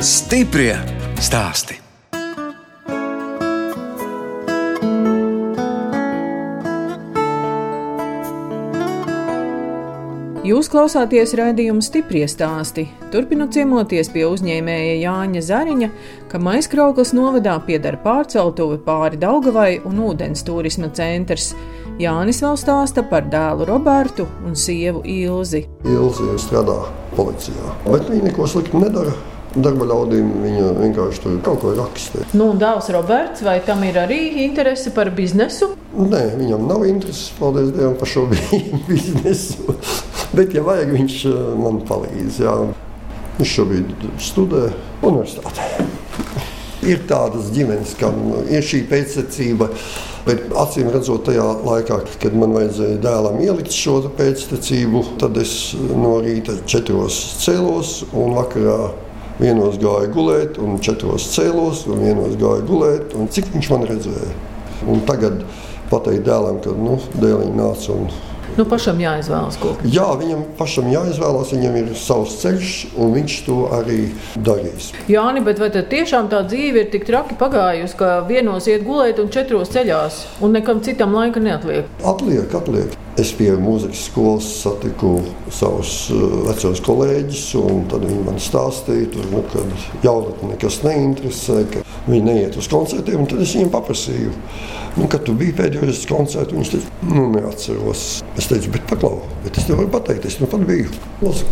Stiprie 0.03 0.75
stāsti. 1.23 1.86
Jūs 10.47 10.69
klausāties 10.71 11.33
raidījuma 11.35 11.83
stipri 11.83 12.21
stāstī. 12.29 12.85
Turpinot 13.11 13.51
ciemoties 13.51 14.07
pie 14.13 14.23
uzņēmēja 14.29 14.93
Jāņa 15.01 15.41
Zariņa, 15.43 15.89
ka 16.31 16.39
Maiskrauklas 16.39 17.11
novadā 17.17 17.57
pieder 17.67 17.97
pārceltuve 17.99 18.77
pāri 18.85 19.19
Daugavai 19.19 19.81
un 19.89 19.99
ūdens 20.07 20.45
turisma 20.47 20.87
centrs. 20.95 21.49
Jānis 21.99 22.39
vēl 22.45 22.55
stāsta 22.61 23.03
par 23.09 23.27
dēlu 23.27 23.67
Robertu 23.67 24.27
un 24.47 24.55
sievu 24.55 25.01
Ilzi. 25.03 25.65
Ilzi 25.83 26.37
strādā 26.39 26.77
policijā, 27.17 27.73
bet 27.89 28.07
viņa 28.07 28.29
neko 28.29 28.47
sliktu 28.47 28.85
nedara 28.85 29.17
darba 29.57 29.87
ļaudīm 29.89 30.29
viņa 30.45 30.69
vienkārši 30.77 31.23
tur 31.23 31.39
kaut 31.43 31.63
ko 31.63 31.73
raksta. 31.75 32.23
Nu, 32.37 32.53
dēls 32.59 32.87
Roberts, 32.93 33.43
vai 33.43 33.57
tam 33.65 33.83
ir 33.87 33.99
arī 33.99 34.21
interese 34.45 34.93
par 34.95 35.11
biznesu? 35.17 35.73
Nē, 35.97 36.23
viņam 36.39 36.67
nav 36.69 36.85
interesi, 36.87 37.33
paldies 37.39 37.73
Dievam, 37.75 37.97
par 37.99 38.11
šo 38.11 38.27
biznesu. 38.89 39.75
Bet, 40.33 40.53
ja 40.55 40.63
vajag, 40.65 40.91
viņš 40.95 41.15
eh, 41.29 41.39
man 41.61 41.81
palīdz. 41.87 42.41
Jā. 42.43 42.57
Viņš 43.37 43.53
šobrīd 43.53 44.05
studē 44.23 44.67
universitātē. 45.05 45.85
Ir 46.87 47.03
tādas 47.09 47.51
ģimenes, 47.53 47.93
kam 47.99 48.15
ir 48.49 48.63
šī 48.65 48.83
pēcsacība. 48.89 49.67
Bet 50.27 50.49
acīm 50.59 50.89
redzot, 50.91 51.23
tajā 51.27 51.45
laikā, 51.63 52.01
kad 52.21 52.35
man 52.35 52.55
vajadzēja 52.57 52.99
dēlam 53.03 53.37
ielikt 53.45 53.75
šo 53.75 54.01
pēctecību, 54.17 55.03
tad 55.21 55.37
es 55.39 55.53
no 55.77 56.17
rīta 56.23 56.57
četros 56.67 57.19
cēlos 57.45 58.01
un 58.11 58.35
vakarā 58.35 58.79
Vienos 59.37 59.75
gāja 59.77 60.07
gulēt, 60.09 60.55
un 60.57 60.79
četros 60.81 61.27
cēlos, 61.29 61.83
un 61.85 61.99
vienos 62.01 62.33
gāja 62.41 62.63
gulēt, 62.65 63.11
un 63.13 63.27
cik 63.29 63.51
viņš 63.53 63.67
man 63.69 63.83
redzēja. 63.85 64.31
Un 64.89 65.03
tagad 65.05 65.43
pateikt 65.91 66.25
dēlam, 66.25 66.57
ka 66.63 66.73
nu, 66.73 66.95
dēliņš 67.21 67.53
nāca 67.59 67.93
un 67.93 68.09
Nu, 68.57 68.65
pašam 68.65 68.97
jāizvēlas 68.97 69.59
kaut 69.61 69.77
kas. 69.81 69.91
Jā, 69.93 70.07
viņam 70.17 70.43
pašam 70.57 70.87
jāizvēlas, 70.89 71.53
viņam 71.53 71.75
ir 71.77 71.91
savs 72.01 72.39
ceļš, 72.41 72.73
un 72.97 73.13
viņš 73.13 73.35
to 73.45 73.57
arī 73.77 73.99
darīs. 74.47 74.91
Jā, 75.11 75.27
bet 75.45 75.61
vai 75.61 75.69
tiešām 75.77 76.31
tā 76.33 76.41
dzīve 76.49 76.85
ir 76.85 76.91
tik 76.93 77.05
traki 77.05 77.37
pagājusi, 77.37 77.97
ka 77.99 78.13
vienos 78.29 78.65
iet 78.65 78.85
gulēt 78.87 79.21
un 79.21 79.29
četros 79.33 79.69
ceļās, 79.75 80.23
un 80.41 80.57
nekam 80.57 80.81
citam 80.81 81.13
laika 81.13 81.43
neatliek? 81.43 81.85
Atliek, 82.01 82.49
atliek. 82.57 82.97
Es 83.17 83.31
pie 83.33 83.49
mūzikas 83.57 84.03
skolas 84.11 84.47
satiku 84.59 85.15
savus 85.49 85.93
uh, 86.13 86.25
vecos 86.45 86.81
kolēģus, 86.85 87.45
un 87.57 87.87
viņi 87.89 88.17
man 88.27 88.35
stāstīja, 88.37 89.07
tur, 89.15 89.25
nu, 89.31 89.41
ka 89.49 89.63
jaunatni 90.03 90.51
nekas 90.51 90.77
neinteresē, 90.83 91.63
ka 91.71 91.81
viņi 92.05 92.21
neiet 92.27 92.59
uz 92.61 92.69
koncertiem. 92.69 93.25
Tad 93.25 93.41
es 93.41 93.55
viņiem 93.57 93.71
paprasīju, 93.73 94.35
nu, 94.99 95.09
kad 95.09 95.25
tu 95.25 95.33
biji 95.39 95.55
pēdējais 95.57 96.05
koncerts. 96.11 96.53
Viņš 96.53 96.73
teica, 96.75 96.93
nu, 97.09 97.23
neatceros. 97.33 98.03
Es 98.37 98.51
teicu, 98.51 98.75
bet 98.75 98.85
paklau, 98.91 99.23
bet 99.47 99.57
es 99.57 99.65
tev 99.65 99.81
varu 99.81 99.89
pateikt, 99.97 100.29
es 100.29 100.37
nu 100.37 100.49
pat 100.51 100.67
biju. 100.69 100.93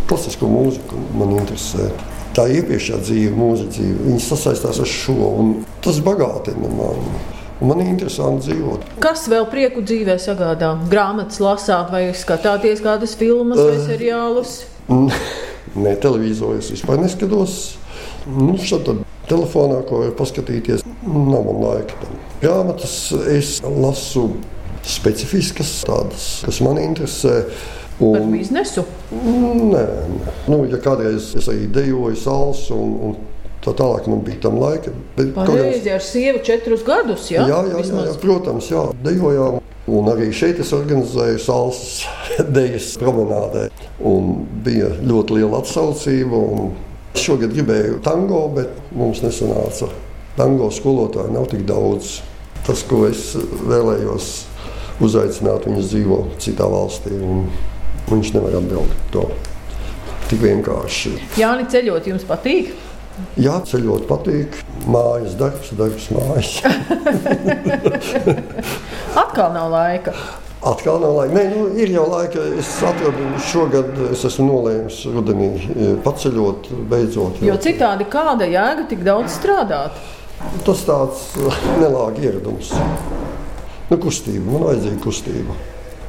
Klasisko 0.06 0.52
mūziku 0.52 1.02
man 1.18 1.34
interesē. 1.40 1.90
Tā 2.38 2.46
iepriekšējā 2.52 3.02
dzīve, 3.08 3.34
mūziķa 3.40 3.74
dzīve, 3.80 4.04
viņas 4.12 4.30
sasaistās 4.36 4.84
ar 4.86 4.92
šo, 4.92 5.18
un 5.42 5.56
tas 5.82 5.98
bagātina 6.06 6.70
mani. 6.78 7.24
Man 7.66 7.82
ir 7.82 7.88
interesanti 7.90 8.52
dzīvot. 8.52 8.84
Kas 9.02 9.26
vēl 9.32 9.48
prieku 9.50 9.82
dzīvē 9.86 10.20
sagādā? 10.22 10.76
Grāmatas 10.92 11.40
lasāt, 11.42 11.90
vai 11.94 12.04
skatāties 12.14 12.84
kādas 12.84 13.16
filmas 13.18 13.58
vai 13.58 13.78
uh, 13.80 13.86
seriālus? 13.88 14.52
Nē, 15.86 15.96
televīzorā 16.04 16.60
es 16.62 16.70
vispār 16.76 17.02
neskatos. 17.02 17.56
Nu, 18.30 18.54
šādi 18.62 19.00
telefonā, 19.30 19.82
ko 19.90 20.04
var 20.04 20.14
paskatīties, 20.20 20.86
nav 21.06 21.48
man 21.48 21.64
laika. 21.64 21.98
Tam. 22.04 22.20
Grāmatas 22.44 22.96
es 23.34 23.58
lasu 23.66 24.28
specifiskas, 24.86 25.80
tādas, 25.88 26.30
kas 26.46 26.62
man 26.62 26.78
interesē. 26.84 27.40
Un, 27.96 28.18
Par 28.20 28.26
biznesu? 28.30 28.84
Nē, 29.16 29.56
nē. 29.72 29.86
Nu, 30.52 30.62
ja 30.70 30.78
kādreiz 30.84 31.32
es 31.40 31.48
arī 31.50 31.66
dejoju 31.74 32.18
salsu 32.20 32.76
un, 32.76 32.98
un 33.10 33.35
Tā 33.66 33.72
tālāk 33.74 34.06
man 34.06 34.20
bija 34.22 34.44
tam 34.44 34.60
laika. 34.62 34.92
Pareizi 35.34 35.90
ar 35.90 36.04
sievu 36.06 36.44
četrus 36.46 36.84
gadus, 36.86 37.32
jā? 37.34 37.48
Jā, 37.50 37.64
jā, 37.72 37.80
jā, 37.82 38.04
jā 38.12 38.18
protams, 38.22 38.70
jā, 38.70 38.84
dejojām. 39.06 39.58
Un 39.86 40.10
arī 40.10 40.32
šeit 40.34 40.60
es 40.62 40.72
organizēju 40.74 41.42
salsas 41.42 42.06
dejas 42.58 42.92
promenādē. 43.02 43.68
Un 44.06 44.46
bija 44.66 44.92
ļoti 45.02 45.40
liela 45.40 45.64
atsaucība. 45.64 46.44
Šogad 47.16 47.54
gribēju 47.56 48.02
tango, 48.06 48.44
bet 48.54 48.78
mums 48.94 49.24
nesanāca. 49.26 49.90
Tango 50.38 50.70
skolotāju 50.74 51.34
nav 51.34 51.50
tik 51.50 51.66
daudz. 51.66 52.20
Tas, 52.66 52.82
ko 52.86 53.06
es 53.08 53.32
vēlējos 53.66 54.30
uzaicināt, 55.06 55.66
viņas 55.70 55.90
dzīvo 55.94 56.22
citā 56.42 56.70
valstī. 56.70 57.18
Viņš 58.10 58.34
nevar 58.38 58.60
atbildēt 58.62 59.14
to 59.14 59.30
tik 60.30 60.42
vienkārši. 60.42 61.16
Jā, 61.42 61.54
ceļot 61.72 62.10
jums 62.10 62.26
patīk? 62.30 62.74
Jā, 63.40 63.60
ceļot 63.68 64.08
patīk. 64.10 64.58
Mājas 64.92 65.36
darbs, 65.40 65.72
darbs 65.80 66.10
mājas. 66.12 66.58
Atkal 69.24 69.54
nav 69.56 69.70
laika. 69.72 70.14
Atkal 70.66 71.00
nav 71.04 71.16
laika. 71.20 71.36
Nē, 71.38 71.44
nu, 71.54 71.68
ir 71.80 71.94
jau 71.96 72.06
laika. 72.12 72.44
Es 72.60 72.72
atradu, 72.84 73.28
šogad 73.48 73.92
es 74.10 74.26
esmu 74.28 74.50
nolēmis 74.50 75.00
rudenī 75.16 75.52
e, 75.56 75.92
paceļot, 76.06 76.72
beidzot. 76.92 77.40
Jo 77.46 77.56
citādi 77.62 78.08
kāda 78.12 78.50
jēga 78.52 78.88
tik 78.92 79.06
daudz 79.08 79.38
strādāt? 79.38 80.00
Tas 80.68 80.84
tāds 80.88 81.30
nelāgi 81.80 82.28
ieradums. 82.28 82.74
Nu, 83.92 84.00
kustība, 84.02 84.50
man 84.50 84.68
vajadzīga 84.72 85.02
kustība. 85.04 85.56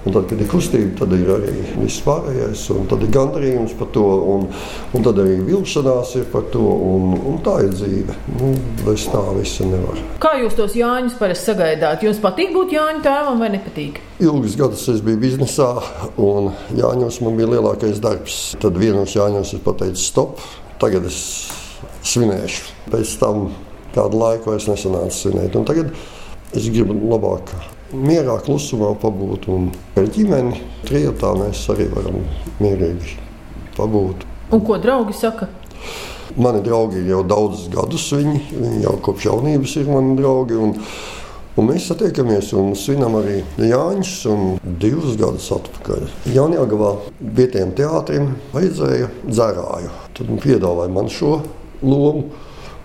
Un 0.06 0.14
tad, 0.14 0.28
kad 0.30 0.38
ir 0.38 0.46
kustība, 0.46 0.92
tad 1.00 1.14
ir 1.16 1.30
arī 1.34 1.52
viss 1.80 1.98
pārējais, 2.06 2.60
un 2.70 2.84
tad 2.86 3.00
ir 3.02 3.10
gandarījums 3.10 3.72
par 3.74 3.88
to, 3.90 4.04
un, 4.36 4.44
un 4.94 5.02
tad 5.02 5.18
arī 5.18 5.40
vilšanās 5.48 6.12
ir 6.20 6.28
par 6.30 6.44
to, 6.52 6.62
un, 6.62 7.16
un 7.32 7.40
tā 7.42 7.56
ir 7.64 7.72
dzīve. 7.74 8.14
Nu, 8.36 8.52
bez 8.86 9.08
tā 9.10 9.24
visa 9.34 9.66
nevar. 9.66 9.98
Kā 10.22 10.36
jūs 10.38 10.54
tos 10.54 10.78
Jāņus 10.78 11.18
parasti 11.18 11.50
sagaidāt? 11.50 12.06
Jums 12.06 12.22
patīk 12.22 12.54
būt 12.54 12.76
Jāņu 12.76 13.02
tēvam 13.02 13.42
vai 13.42 13.50
nepatīk? 13.56 13.98
Ilgus 14.22 14.54
gadus 14.60 14.86
es 14.94 15.02
biju 15.02 15.18
biznesā, 15.26 15.72
un 16.22 16.52
Jāņos 16.78 17.18
man 17.26 17.42
bija 17.42 17.56
lielākais 17.56 17.98
darbs. 18.02 18.40
Tad 18.62 18.78
vienos 18.78 19.18
Jāņos 19.18 19.56
es 19.58 19.66
pateicu 19.66 20.06
stop, 20.06 20.44
tagad 20.78 21.10
es 21.10 21.18
svinēšu. 22.06 22.76
Pēc 22.94 23.18
tam 23.18 23.48
kādu 23.96 24.22
laiku 24.22 24.54
vairs 24.54 24.70
nesanāca 24.70 25.18
svinēt. 25.18 25.58
Un 25.58 25.66
tagad 25.66 25.90
es 26.54 26.70
gribu 26.70 26.94
labāk 27.10 27.50
mierā, 27.92 28.38
klusumā 28.44 28.92
pabūt. 29.02 29.48
Un 29.52 29.68
ar 29.98 30.08
ģimeni 30.12 30.62
trijotā 30.86 31.32
mēs 31.38 31.64
arī 31.74 31.88
varam 31.92 32.22
mierīgi 32.62 33.18
pabūt. 33.76 34.26
Un 34.54 34.62
ko 34.66 34.78
draugi 34.78 35.16
saka? 35.16 35.48
Mani 36.36 36.60
draugi 36.64 37.00
ir 37.00 37.12
jau 37.14 37.22
daudzus 37.26 37.68
gadus, 37.72 38.06
viņi, 38.12 38.40
viņi 38.52 38.82
jau 38.84 38.96
kopš 39.06 39.28
jaunības 39.28 39.76
ir 39.80 39.86
mani 39.90 40.16
draugi. 40.18 40.58
Un, 40.60 40.74
un 41.56 41.68
mēs 41.70 41.86
satiekamies 41.90 42.52
un 42.58 42.74
svinam 42.78 43.16
arī 43.20 43.38
Jāņus. 43.62 44.16
Divus 44.82 45.16
gadus 45.20 45.48
atpakaļ 45.56 46.08
Jaunjāgavā 46.34 46.92
vietējiem 47.20 47.72
teātrim 47.78 48.34
vajadzēja 48.52 49.08
dzērāju. 49.28 49.94
Tad 50.18 50.28
viņi 50.32 50.44
piedāvāja 50.44 50.92
man 50.92 51.08
šo 51.12 51.38
lomu. 51.82 52.26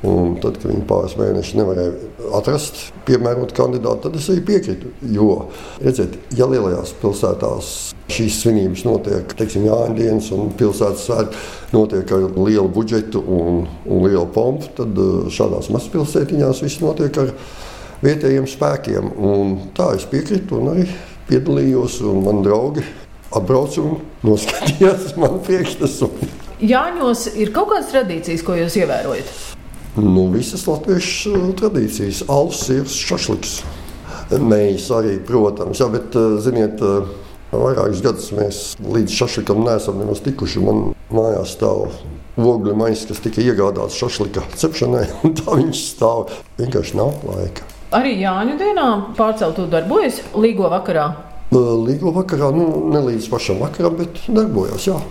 Un 0.01 0.33
tad, 0.41 0.55
kad 0.57 0.71
viņi 0.71 0.85
pāris 0.89 1.13
mēnešus 1.13 1.57
nevarēja 1.59 1.91
atrast 2.33 2.79
piemērotu 3.05 3.53
kandidātu, 3.53 4.07
tad 4.07 4.15
es 4.17 4.29
arī 4.33 4.41
piekrītu. 4.47 4.89
Jo, 5.13 5.27
redziet, 5.77 6.15
ja 6.33 6.47
lielajās 6.49 6.95
pilsētās 7.03 7.69
šīs 8.11 8.39
svinības 8.41 8.81
notiek, 8.87 9.35
teiksim, 9.37 9.67
Jāņa 9.69 9.93
dienas 9.99 10.31
un 10.33 10.49
pilsētas 10.57 11.05
svētki 11.05 11.43
notiek 11.75 12.15
ar 12.17 12.25
lielu 12.33 12.65
budžetu 12.73 13.21
un, 13.21 13.61
un 13.85 14.07
lielu 14.07 14.25
pompu, 14.33 14.71
tad 14.81 14.97
uh, 14.97 15.29
šādās 15.29 15.69
mazpilsētiņās 15.75 16.63
viss 16.65 16.81
notiek 16.81 17.21
ar 17.21 17.31
vietējiem 18.01 18.49
spēkiem. 18.49 19.13
Un 19.21 19.55
tā 19.77 19.93
es 19.99 20.09
piekrītu 20.09 20.63
un 20.63 20.73
arī 20.73 20.89
piedalījos, 21.29 22.01
un 22.09 22.25
mani 22.25 22.45
draugi 22.49 22.89
atbrauca 23.37 23.85
un 23.85 23.99
noskatījās 24.25 25.13
man 25.21 25.39
priekšnesumu. 25.45 26.33
Jāņos 26.61 27.31
ir 27.41 27.53
kaut 27.53 27.71
kādas 27.71 27.93
tradīcijas, 27.93 28.43
ko 28.45 28.57
jūs 28.57 28.81
ievērojat? 28.81 29.50
Nu, 29.95 30.29
visas 30.31 30.63
latviešu 30.69 31.33
uh, 31.35 31.47
tradīcijas, 31.59 32.23
alus, 32.31 32.61
sirds, 32.63 32.95
šašliks. 32.95 33.57
Mēs 34.39 34.85
arī, 34.95 35.17
protams, 35.27 35.81
jā, 35.81 35.89
bet, 35.91 36.15
uh, 36.15 36.37
ziniet, 36.39 36.79
uh, 36.79 37.09
vairākus 37.51 37.99
gadus 38.05 38.29
mēs 38.31 38.61
līdz 38.79 39.17
šašlikam 39.17 39.59
neesam 39.65 39.99
nemaz 39.99 40.21
tikuši. 40.23 40.63
Man 40.63 40.79
mājās 41.11 41.57
stāv 41.57 41.89
ogļu 42.39 42.77
maisa, 42.79 43.09
kas 43.09 43.19
tika 43.25 43.43
iegādāts 43.43 43.99
šašlika 43.99 44.45
cepšanai, 44.61 45.03
un 45.27 45.35
tā 45.35 45.57
viņš 45.59 45.83
stāv. 45.89 46.31
Vienkārši 46.61 46.95
nav 47.01 47.27
laika. 47.27 47.67
Arī 47.91 48.15
Jāņu 48.21 48.55
dienā 48.61 48.87
pārceltu 49.17 49.67
darbojas 49.67 50.21
Līgo 50.39 50.71
vakarā. 50.71 51.09
Līgo 51.51 52.13
vakarā, 52.15 52.47
nu, 52.55 52.87
ne 52.93 53.01
līdz 53.09 53.27
pašam 53.27 53.59
vakaram, 53.59 53.97
bet 53.99 54.23
darbojās. 54.31 54.87
Jā. 54.87 55.01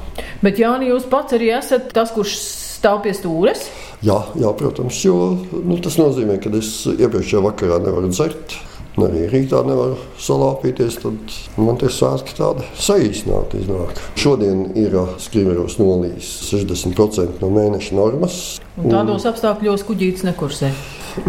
Bet 0.41 0.57
Jāni, 0.57 0.89
jūs 0.89 1.05
pats 1.13 1.37
arī 1.37 1.53
esat 1.59 1.93
tas, 1.93 2.15
kurš 2.17 2.39
stāv 2.81 3.03
pie 3.05 3.13
stūres? 3.13 3.67
Jā, 4.01 4.17
jā 4.41 4.51
protams, 4.57 4.97
jo 5.05 5.15
nu, 5.53 5.77
tas 5.85 5.99
nozīmē, 6.01 6.39
ka 6.41 6.53
es 6.57 6.73
iepriekšējā 6.89 7.43
vakarā 7.45 7.81
nevaru 7.85 8.09
dzert. 8.13 8.57
Arī 9.01 9.23
rītā 9.31 9.61
nevaru 9.65 9.95
salāpīties, 10.21 10.97
tad 11.01 11.35
man 11.63 11.79
tie 11.81 11.89
svētki 11.93 12.35
tādi 12.37 12.67
saīsināti 12.77 13.63
iznāk. 13.63 14.01
Šodien 14.19 14.65
ir 14.77 14.97
skrīveros 15.23 15.79
nolīs 15.81 16.29
60% 16.51 17.41
no 17.41 17.53
mēneša 17.55 17.97
normas. 17.97 18.41
Un 18.81 18.91
tādos 18.93 19.25
un 19.25 19.31
apstākļos 19.31 19.87
kuģītis 19.89 20.27
nekursē. 20.27 20.73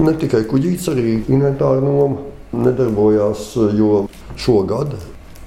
Ne 0.01 0.15
tikai 0.19 0.43
kuģītis, 0.51 0.89
arī 0.91 1.15
inventāra 1.21 1.83
noma 1.85 2.25
nedarbojās, 2.51 3.53
jo 3.77 4.05
šogad 4.41 4.97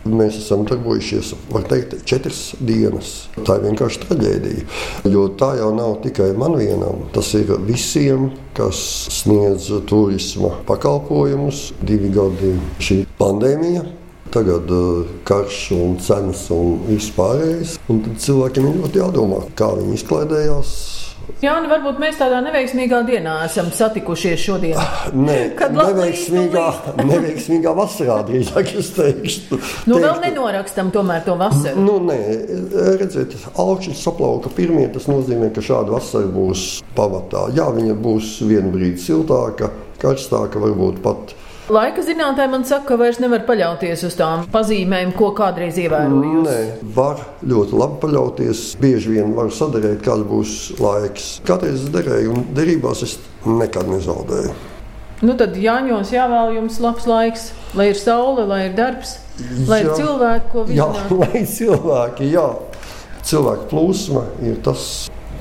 Mēs 0.04 0.36
esam 0.36 0.66
darbojušies, 0.68 1.30
var 1.48 1.64
teikt, 1.68 1.94
četras 2.04 2.40
dienas. 2.60 3.12
Tā 3.38 3.56
ir 3.56 3.64
vienkārši 3.70 4.02
traģēdija. 4.02 4.64
Jo 5.08 5.26
tā 5.40 5.54
jau 5.56 5.70
nav 5.76 5.96
tikai 6.04 6.34
man 6.36 6.58
vienam. 6.60 7.06
Tas 7.14 7.30
ir 7.38 7.54
visiem, 7.64 8.28
kas 8.56 8.78
sniedz 9.22 9.70
turisma 9.88 10.52
pakalpojumus. 10.68 11.70
Divi 11.88 12.12
gadi 12.12 12.52
šī 12.84 13.00
pandēmija. 13.20 13.86
Tagad 14.34 14.70
uh, 14.74 15.08
karš 15.24 15.58
un 15.76 15.96
cenas 16.02 16.48
un 16.52 16.82
viss 16.88 17.12
pārējais. 17.16 17.78
Un 17.88 18.04
tad 18.04 18.20
cilvēkiem 18.26 18.68
ir 18.68 18.78
ļoti 18.82 19.00
jādomā, 19.00 19.40
kā 19.56 19.70
viņi 19.78 20.00
izklaidējās 20.00 20.76
Jā, 21.44 21.54
nu 21.60 21.68
varbūt 21.68 21.98
mēs 22.00 22.16
tādā 22.20 22.38
neveiksmīgā 22.44 23.00
dienā 23.08 23.34
esam 23.46 23.70
satikušies 23.74 24.40
šodien. 24.40 24.78
Nē, 25.16 25.38
neveiksmīgā, 25.78 26.64
neveiksmīgā 27.10 27.74
vasarā 27.76 28.20
drīzāk 28.28 28.72
es 28.80 28.90
teikšu. 28.96 29.60
Nu, 29.90 30.00
vēl 30.02 30.20
nenorakstam 30.24 30.92
tomēr 30.94 31.24
to 31.26 31.36
vasaru. 31.40 31.84
Nu, 31.84 31.98
nē, 32.08 32.18
redziet, 33.00 33.36
augšņi 33.60 33.96
saplauka 34.00 34.52
pirmie, 34.56 34.86
tas 34.94 35.08
nozīmē, 35.10 35.50
ka 35.54 35.64
šāda 35.64 35.96
vasara 35.96 36.30
būs 36.32 36.82
pamatā. 36.96 37.48
Jā, 37.56 37.68
viņa 37.74 37.96
būs 38.04 38.36
vienu 38.48 38.72
brīdi 38.74 39.02
siltāka, 39.04 39.72
karstāka, 40.02 40.62
varbūt 40.62 41.02
pat 41.04 41.36
Laika 41.72 42.02
zinātnē 42.04 42.44
man 42.52 42.64
saka, 42.68 42.90
ka 42.90 42.96
vairs 43.00 43.16
nevar 43.22 43.46
paļauties 43.48 44.02
uz 44.04 44.16
tām 44.18 44.42
pazīmēm, 44.52 45.14
ko 45.16 45.30
kādreiz 45.32 45.78
ievēroju. 45.80 46.42
Nē, 46.44 46.56
var 46.92 47.22
ļoti 47.40 47.78
labi 47.80 47.96
paļauties. 48.02 48.60
Bieži 48.82 49.14
vien 49.14 49.32
var 49.32 49.48
sadarīt, 49.48 50.02
kāds 50.04 50.26
būs 50.28 50.52
laiks. 50.76 51.30
Kādreiz 51.48 51.86
derēju, 51.94 52.34
un 52.36 52.44
derībās 52.58 53.00
es 53.08 53.16
nekad 53.48 53.88
nezaudēju. 53.88 54.52
Nu 55.24 55.38
tad 55.40 55.56
Jāņos 55.56 56.12
jāvēl 56.12 56.58
jums 56.58 56.76
labs 56.84 57.08
laiks, 57.08 57.48
lai 57.78 57.88
ir 57.94 57.96
saule, 57.96 58.44
lai 58.50 58.66
ir 58.66 58.76
darbs, 58.76 59.16
lai 59.64 59.80
jā, 59.80 59.88
ir 59.88 60.02
cilvēki, 60.02 60.52
ko 60.52 60.66
viņi 60.68 60.80
jā, 60.82 60.90
lai 61.22 61.44
cilvēki, 61.54 62.30
jā. 62.34 62.46
Cilvēku 63.24 63.70
plūsma 63.72 64.28
ir 64.44 64.60
tas, 64.68 64.88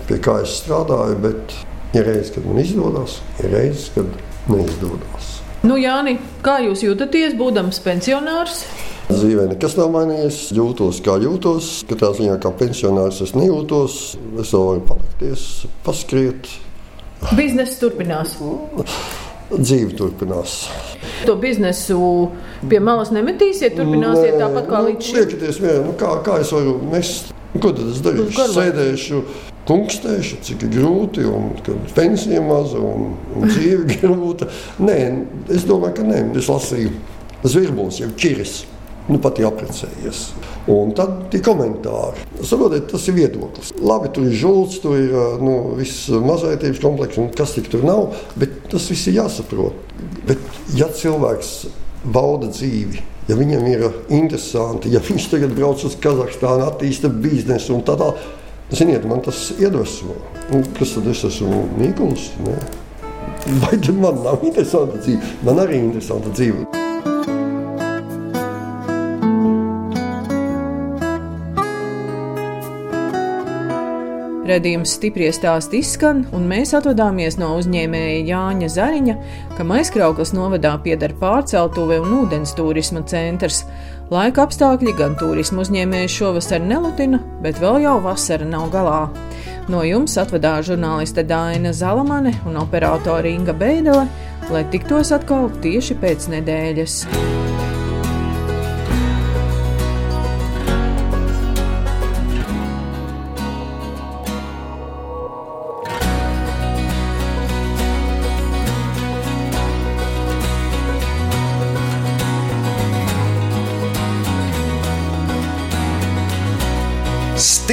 pie 0.08 0.24
kā 0.24 0.40
es 0.46 0.56
strādāju, 0.62 1.20
bet 1.28 1.60
ir 1.92 2.08
reizes, 2.08 2.32
kad 2.38 2.48
man 2.48 2.64
izdodas, 2.64 3.20
ir 3.44 3.52
reizes, 3.58 3.90
kad 3.98 4.22
neizdodas. 4.48 5.33
Nu, 5.64 5.78
Jāni, 5.80 6.18
kā 6.44 6.58
jūs 6.60 6.82
jūtaties, 6.84 7.38
būdams 7.40 7.78
pensionārs? 7.86 8.66
Dzīvē 9.08 9.46
nekas 9.54 9.78
nav 9.78 9.94
mainījies. 9.94 10.40
Jūtos 10.58 11.00
kā 11.06 11.16
jūtos. 11.24 11.70
Katrā 11.88 12.10
ziņā 12.18 12.36
kā 12.44 12.52
pensionārs 12.60 13.22
es 13.24 13.32
nejūtos. 13.32 13.96
Es 14.44 14.52
vēl 14.52 14.66
varu 14.68 14.84
palikties, 14.90 15.46
paskriet. 15.86 16.50
Biznesa 17.40 17.80
turpinās. 17.80 18.36
Dzīve 19.54 19.96
turpinās. 20.02 20.58
To 21.24 21.38
biznesu 21.40 22.02
pie 22.68 22.84
malas 22.84 23.14
nemetīsiet, 23.16 23.78
turpināsiet 23.80 24.36
Nē, 24.36 24.44
tāpat 24.44 24.68
kā 24.68 24.84
nu, 24.84 24.92
līdz 24.92 25.08
šim. 25.08 25.22
Liekieties, 25.22 25.64
vien, 25.64 25.82
nu, 25.88 25.96
kā, 25.96 26.12
kā 26.28 26.42
es 26.44 26.52
varu 26.52 26.76
mest? 26.92 27.32
Ko 27.54 27.72
tad 27.72 27.88
es 27.88 28.04
darīšu? 28.04 28.52
Sēdēšu 28.52 29.24
Kungstēšu, 29.64 30.42
cik 30.44 30.66
grūti, 30.74 31.24
un 31.24 31.54
pensija 31.96 32.42
maza 32.44 32.82
un, 32.84 33.14
un 33.32 33.48
dzīve 33.48 33.88
grūta. 34.02 34.50
Nē, 34.84 34.98
es 35.56 35.64
domāju, 35.70 36.02
ka 36.02 36.08
nē. 36.08 36.20
Es 36.40 36.50
lasīju 36.52 36.92
zvirbulis, 37.48 38.02
jau 38.04 38.12
čiris. 38.20 38.64
Nu, 39.08 39.18
pat 39.20 39.40
jau 39.40 39.50
apprecējies. 39.50 40.20
Un 40.72 40.94
tad 40.96 41.34
ir 41.36 41.42
komentāri. 41.44 42.24
Saprotiet, 42.40 42.86
tas 42.92 43.08
ir 43.12 43.18
viedoklis. 43.18 43.74
Labi, 43.84 44.12
tur 44.16 44.30
ir 44.30 44.36
žults, 44.40 44.78
tur 44.84 44.96
ir 44.96 45.16
nu, 45.44 45.56
viss 45.80 46.08
mazvērtības 46.12 46.80
komplekss, 46.84 47.20
un 47.20 47.32
kas 47.36 47.56
tik 47.58 47.68
tur 47.72 47.84
nav. 47.88 48.14
Bet 48.40 48.62
tas 48.72 48.88
viss 48.92 49.10
ir 49.12 49.20
jāsaprot. 49.20 49.96
Bet, 50.28 50.40
ja 50.76 50.88
cilvēks 50.92 51.56
bauda 52.04 52.52
dzīvi, 52.52 53.04
ja 53.28 53.36
viņam 53.40 53.68
ir 53.72 53.84
interesanti, 54.12 54.92
ja 54.92 55.04
viņš 55.04 55.28
tagad 55.32 55.56
brauc 55.56 55.84
uz 55.88 56.00
Kazahstānu, 56.04 56.68
attīsta 56.68 57.12
biznesu 57.12 57.76
un 57.76 57.84
tā 57.88 58.00
tālāk 58.00 58.24
Ziniet, 58.74 59.06
man 59.06 59.22
tas 59.22 59.52
iedvesmo. 59.60 60.16
Nu, 60.52 60.64
kas 60.78 60.96
tad 60.96 61.08
es 61.12 61.22
esmu 61.28 61.68
Nīkuls? 61.78 62.32
Ne? 62.42 62.56
Vai 63.62 63.78
tad 63.78 64.00
man 64.02 64.24
nav 64.26 64.42
interesanta 64.42 64.98
dzīve? 64.98 65.36
Man 65.46 65.62
arī 65.62 65.78
ir 65.78 65.92
interesanta 65.92 66.34
dzīve. 66.34 66.66
Redījums 74.44 74.98
stipri 74.98 75.30
stāsti 75.32 75.80
izskan, 75.80 76.26
un 76.36 76.50
mēs 76.50 76.74
atvadāmies 76.76 77.38
no 77.40 77.54
uzņēmēja 77.62 78.26
Jāņa 78.28 78.68
Zariņa, 78.74 79.16
kam 79.56 79.72
aizkrauklas 79.78 80.34
novadā 80.36 80.74
pieder 80.84 81.14
pārceltuve 81.22 82.02
un 82.04 82.18
ūdens 82.24 82.52
turisma 82.58 83.06
centrs. 83.08 83.62
Laika 84.12 84.44
apstākļi 84.44 84.94
gan 84.98 85.14
turismu 85.16 85.64
uzņēmēju 85.64 86.10
šovasar 86.12 86.60
nelutina, 86.64 87.22
bet 87.44 87.62
vēl 87.62 87.86
jau 87.86 87.96
vasara 88.04 88.48
nav 88.48 88.68
galā. 88.74 89.00
No 89.72 89.84
jums 89.88 90.18
atvadā 90.20 90.58
žurnāliste 90.66 91.24
Dāna 91.24 91.72
Zalamane 91.72 92.36
un 92.50 92.60
operātore 92.60 93.32
Inga 93.32 93.56
Beidele, 93.56 94.04
lai 94.52 94.66
tiktos 94.74 95.16
atkal 95.16 95.48
tieši 95.64 95.96
pēc 96.04 96.28
nedēļas. 96.36 97.00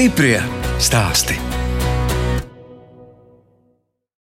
Stiprie 0.01 0.41
stāsti. 0.81 1.50